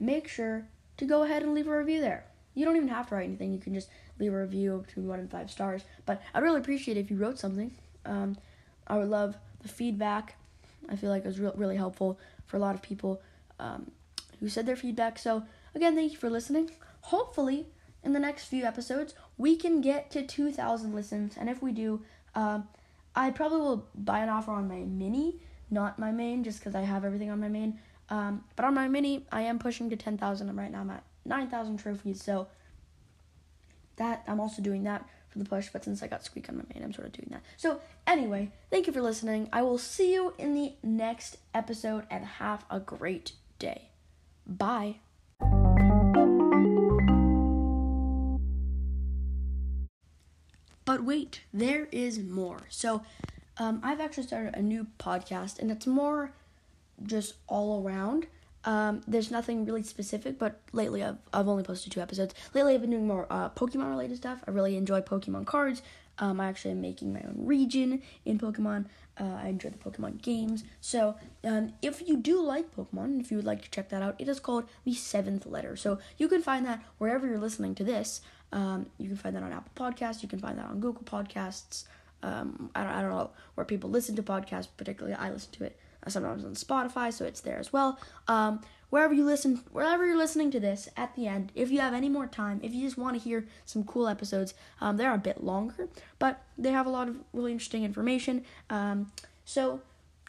make 0.00 0.26
sure 0.26 0.66
to 0.96 1.04
go 1.04 1.22
ahead 1.22 1.44
and 1.44 1.54
leave 1.54 1.68
a 1.68 1.78
review 1.78 2.00
there. 2.00 2.24
You 2.54 2.64
don't 2.64 2.74
even 2.74 2.88
have 2.88 3.08
to 3.08 3.14
write 3.14 3.28
anything. 3.28 3.52
You 3.52 3.60
can 3.60 3.74
just 3.74 3.88
leave 4.18 4.34
a 4.34 4.40
review 4.40 4.82
between 4.84 5.06
one 5.06 5.20
and 5.20 5.30
five 5.30 5.52
stars. 5.52 5.84
But 6.04 6.20
I'd 6.34 6.42
really 6.42 6.58
appreciate 6.58 6.96
if 6.96 7.12
you 7.12 7.16
wrote 7.16 7.38
something. 7.38 7.70
Um, 8.04 8.36
I 8.88 8.98
would 8.98 9.08
love 9.08 9.36
the 9.62 9.68
feedback. 9.68 10.36
I 10.88 10.96
feel 10.96 11.10
like 11.10 11.24
it 11.24 11.28
was 11.28 11.38
re- 11.38 11.52
really 11.54 11.76
helpful 11.76 12.18
for 12.46 12.56
a 12.56 12.60
lot 12.60 12.74
of 12.74 12.82
people 12.82 13.22
um, 13.60 13.92
who 14.40 14.48
said 14.48 14.66
their 14.66 14.74
feedback. 14.74 15.18
So 15.20 15.44
again, 15.76 15.94
thank 15.94 16.10
you 16.10 16.18
for 16.18 16.28
listening. 16.28 16.72
Hopefully, 17.02 17.66
in 18.02 18.12
the 18.12 18.20
next 18.20 18.44
few 18.44 18.64
episodes, 18.64 19.14
we 19.36 19.56
can 19.56 19.80
get 19.80 20.10
to 20.12 20.22
2,000 20.22 20.94
listens. 20.94 21.36
And 21.36 21.48
if 21.48 21.62
we 21.62 21.72
do, 21.72 22.02
uh, 22.34 22.60
I 23.14 23.30
probably 23.30 23.60
will 23.60 23.88
buy 23.94 24.20
an 24.20 24.28
offer 24.28 24.52
on 24.52 24.68
my 24.68 24.80
mini, 24.80 25.40
not 25.70 25.98
my 25.98 26.12
main, 26.12 26.44
just 26.44 26.60
because 26.60 26.74
I 26.74 26.82
have 26.82 27.04
everything 27.04 27.30
on 27.30 27.40
my 27.40 27.48
main. 27.48 27.78
Um, 28.10 28.44
but 28.56 28.64
on 28.64 28.74
my 28.74 28.88
mini, 28.88 29.26
I 29.32 29.42
am 29.42 29.58
pushing 29.58 29.90
to 29.90 29.96
10,000. 29.96 30.48
I'm 30.48 30.58
right 30.58 30.70
now 30.70 30.80
I'm 30.80 30.90
at 30.90 31.02
9,000 31.24 31.78
trophies. 31.78 32.22
So 32.22 32.46
that 33.96 34.24
I'm 34.26 34.40
also 34.40 34.62
doing 34.62 34.84
that 34.84 35.04
for 35.28 35.38
the 35.38 35.44
push. 35.44 35.68
But 35.72 35.84
since 35.84 36.02
I 36.02 36.06
got 36.06 36.24
Squeak 36.24 36.48
on 36.48 36.56
my 36.56 36.64
main, 36.72 36.82
I'm 36.82 36.92
sort 36.92 37.06
of 37.06 37.12
doing 37.12 37.28
that. 37.30 37.42
So 37.56 37.80
anyway, 38.06 38.50
thank 38.70 38.86
you 38.86 38.92
for 38.92 39.02
listening. 39.02 39.48
I 39.52 39.62
will 39.62 39.78
see 39.78 40.14
you 40.14 40.34
in 40.38 40.54
the 40.54 40.72
next 40.82 41.38
episode 41.52 42.06
and 42.10 42.24
have 42.24 42.64
a 42.70 42.80
great 42.80 43.32
day. 43.58 43.90
Bye. 44.46 45.00
But 50.88 51.04
wait, 51.04 51.42
there 51.52 51.86
is 51.92 52.18
more. 52.18 52.60
So, 52.70 53.02
um, 53.58 53.78
I've 53.82 54.00
actually 54.00 54.22
started 54.22 54.56
a 54.56 54.62
new 54.62 54.86
podcast, 54.98 55.58
and 55.58 55.70
it's 55.70 55.86
more 55.86 56.32
just 57.02 57.34
all 57.46 57.84
around. 57.84 58.26
Um, 58.64 59.02
there's 59.06 59.30
nothing 59.30 59.66
really 59.66 59.82
specific, 59.82 60.38
but 60.38 60.62
lately 60.72 61.04
I've, 61.04 61.18
I've 61.30 61.46
only 61.46 61.62
posted 61.62 61.92
two 61.92 62.00
episodes. 62.00 62.34
Lately 62.54 62.74
I've 62.74 62.80
been 62.80 62.88
doing 62.88 63.06
more 63.06 63.26
uh, 63.28 63.50
Pokemon 63.50 63.90
related 63.90 64.16
stuff. 64.16 64.42
I 64.48 64.50
really 64.50 64.78
enjoy 64.78 65.02
Pokemon 65.02 65.44
cards. 65.44 65.82
Um, 66.20 66.40
I 66.40 66.48
actually 66.48 66.70
am 66.70 66.80
making 66.80 67.12
my 67.12 67.20
own 67.20 67.34
region 67.36 68.00
in 68.24 68.38
Pokemon. 68.38 68.86
Uh, 69.20 69.40
I 69.42 69.48
enjoy 69.48 69.68
the 69.68 69.76
Pokemon 69.76 70.22
games. 70.22 70.64
So, 70.80 71.16
um, 71.44 71.74
if 71.82 72.08
you 72.08 72.16
do 72.16 72.40
like 72.40 72.74
Pokemon, 72.74 73.20
if 73.20 73.30
you 73.30 73.36
would 73.36 73.46
like 73.46 73.60
to 73.60 73.70
check 73.70 73.90
that 73.90 74.02
out, 74.02 74.16
it 74.18 74.26
is 74.26 74.40
called 74.40 74.64
The 74.84 74.94
Seventh 74.94 75.44
Letter. 75.44 75.76
So, 75.76 75.98
you 76.16 76.28
can 76.28 76.40
find 76.40 76.64
that 76.64 76.82
wherever 76.96 77.26
you're 77.26 77.38
listening 77.38 77.74
to 77.74 77.84
this. 77.84 78.22
Um, 78.52 78.86
you 78.98 79.08
can 79.08 79.16
find 79.16 79.36
that 79.36 79.42
on 79.42 79.52
Apple 79.52 79.72
Podcasts. 79.76 80.22
You 80.22 80.28
can 80.28 80.38
find 80.38 80.58
that 80.58 80.66
on 80.66 80.80
Google 80.80 81.02
Podcasts. 81.04 81.84
Um, 82.22 82.70
I 82.74 82.82
don't, 82.82 82.92
I 82.92 83.02
don't 83.02 83.10
know 83.10 83.30
where 83.54 83.64
people 83.64 83.90
listen 83.90 84.16
to 84.16 84.22
podcasts. 84.22 84.68
Particularly, 84.76 85.16
I 85.16 85.30
listen 85.30 85.52
to 85.52 85.64
it 85.64 85.78
uh, 86.06 86.10
sometimes 86.10 86.44
on 86.44 86.54
Spotify, 86.54 87.12
so 87.12 87.24
it's 87.24 87.40
there 87.40 87.58
as 87.58 87.72
well. 87.72 87.98
Um, 88.26 88.60
wherever 88.90 89.12
you 89.12 89.24
listen, 89.24 89.62
wherever 89.70 90.06
you're 90.06 90.16
listening 90.16 90.50
to 90.52 90.60
this, 90.60 90.88
at 90.96 91.14
the 91.14 91.26
end, 91.26 91.52
if 91.54 91.70
you 91.70 91.80
have 91.80 91.94
any 91.94 92.08
more 92.08 92.26
time, 92.26 92.60
if 92.62 92.72
you 92.72 92.84
just 92.84 92.98
want 92.98 93.14
to 93.16 93.22
hear 93.22 93.46
some 93.64 93.84
cool 93.84 94.08
episodes, 94.08 94.54
um, 94.80 94.96
they're 94.96 95.14
a 95.14 95.18
bit 95.18 95.44
longer, 95.44 95.88
but 96.18 96.42
they 96.56 96.72
have 96.72 96.86
a 96.86 96.90
lot 96.90 97.08
of 97.08 97.16
really 97.32 97.52
interesting 97.52 97.84
information. 97.84 98.44
Um, 98.70 99.12
so 99.44 99.80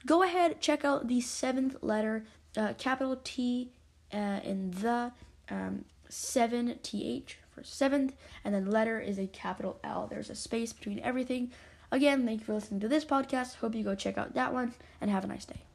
go 0.05 0.23
ahead, 0.23 0.61
check 0.61 0.83
out 0.85 1.07
the 1.07 1.21
seventh 1.21 1.77
letter, 1.81 2.25
uh, 2.57 2.73
capital 2.77 3.19
T 3.23 3.71
uh, 4.13 4.39
in 4.43 4.71
the 4.71 5.11
um, 5.49 5.85
seven 6.09 6.77
th 6.83 7.37
seventh, 7.63 8.15
and 8.43 8.53
then 8.53 8.69
letter 8.69 8.99
is 8.99 9.19
a 9.19 9.27
capital 9.27 9.79
L. 9.83 10.07
There's 10.07 10.29
a 10.29 10.35
space 10.35 10.73
between 10.73 10.99
everything. 10.99 11.51
Again, 11.91 12.25
thank 12.25 12.41
you 12.41 12.45
for 12.45 12.53
listening 12.53 12.79
to 12.81 12.87
this 12.87 13.05
podcast. 13.05 13.55
Hope 13.55 13.75
you 13.75 13.83
go 13.83 13.95
check 13.95 14.17
out 14.17 14.33
that 14.35 14.53
one 14.53 14.73
and 15.01 15.09
have 15.09 15.23
a 15.23 15.27
nice 15.27 15.45
day. 15.45 15.68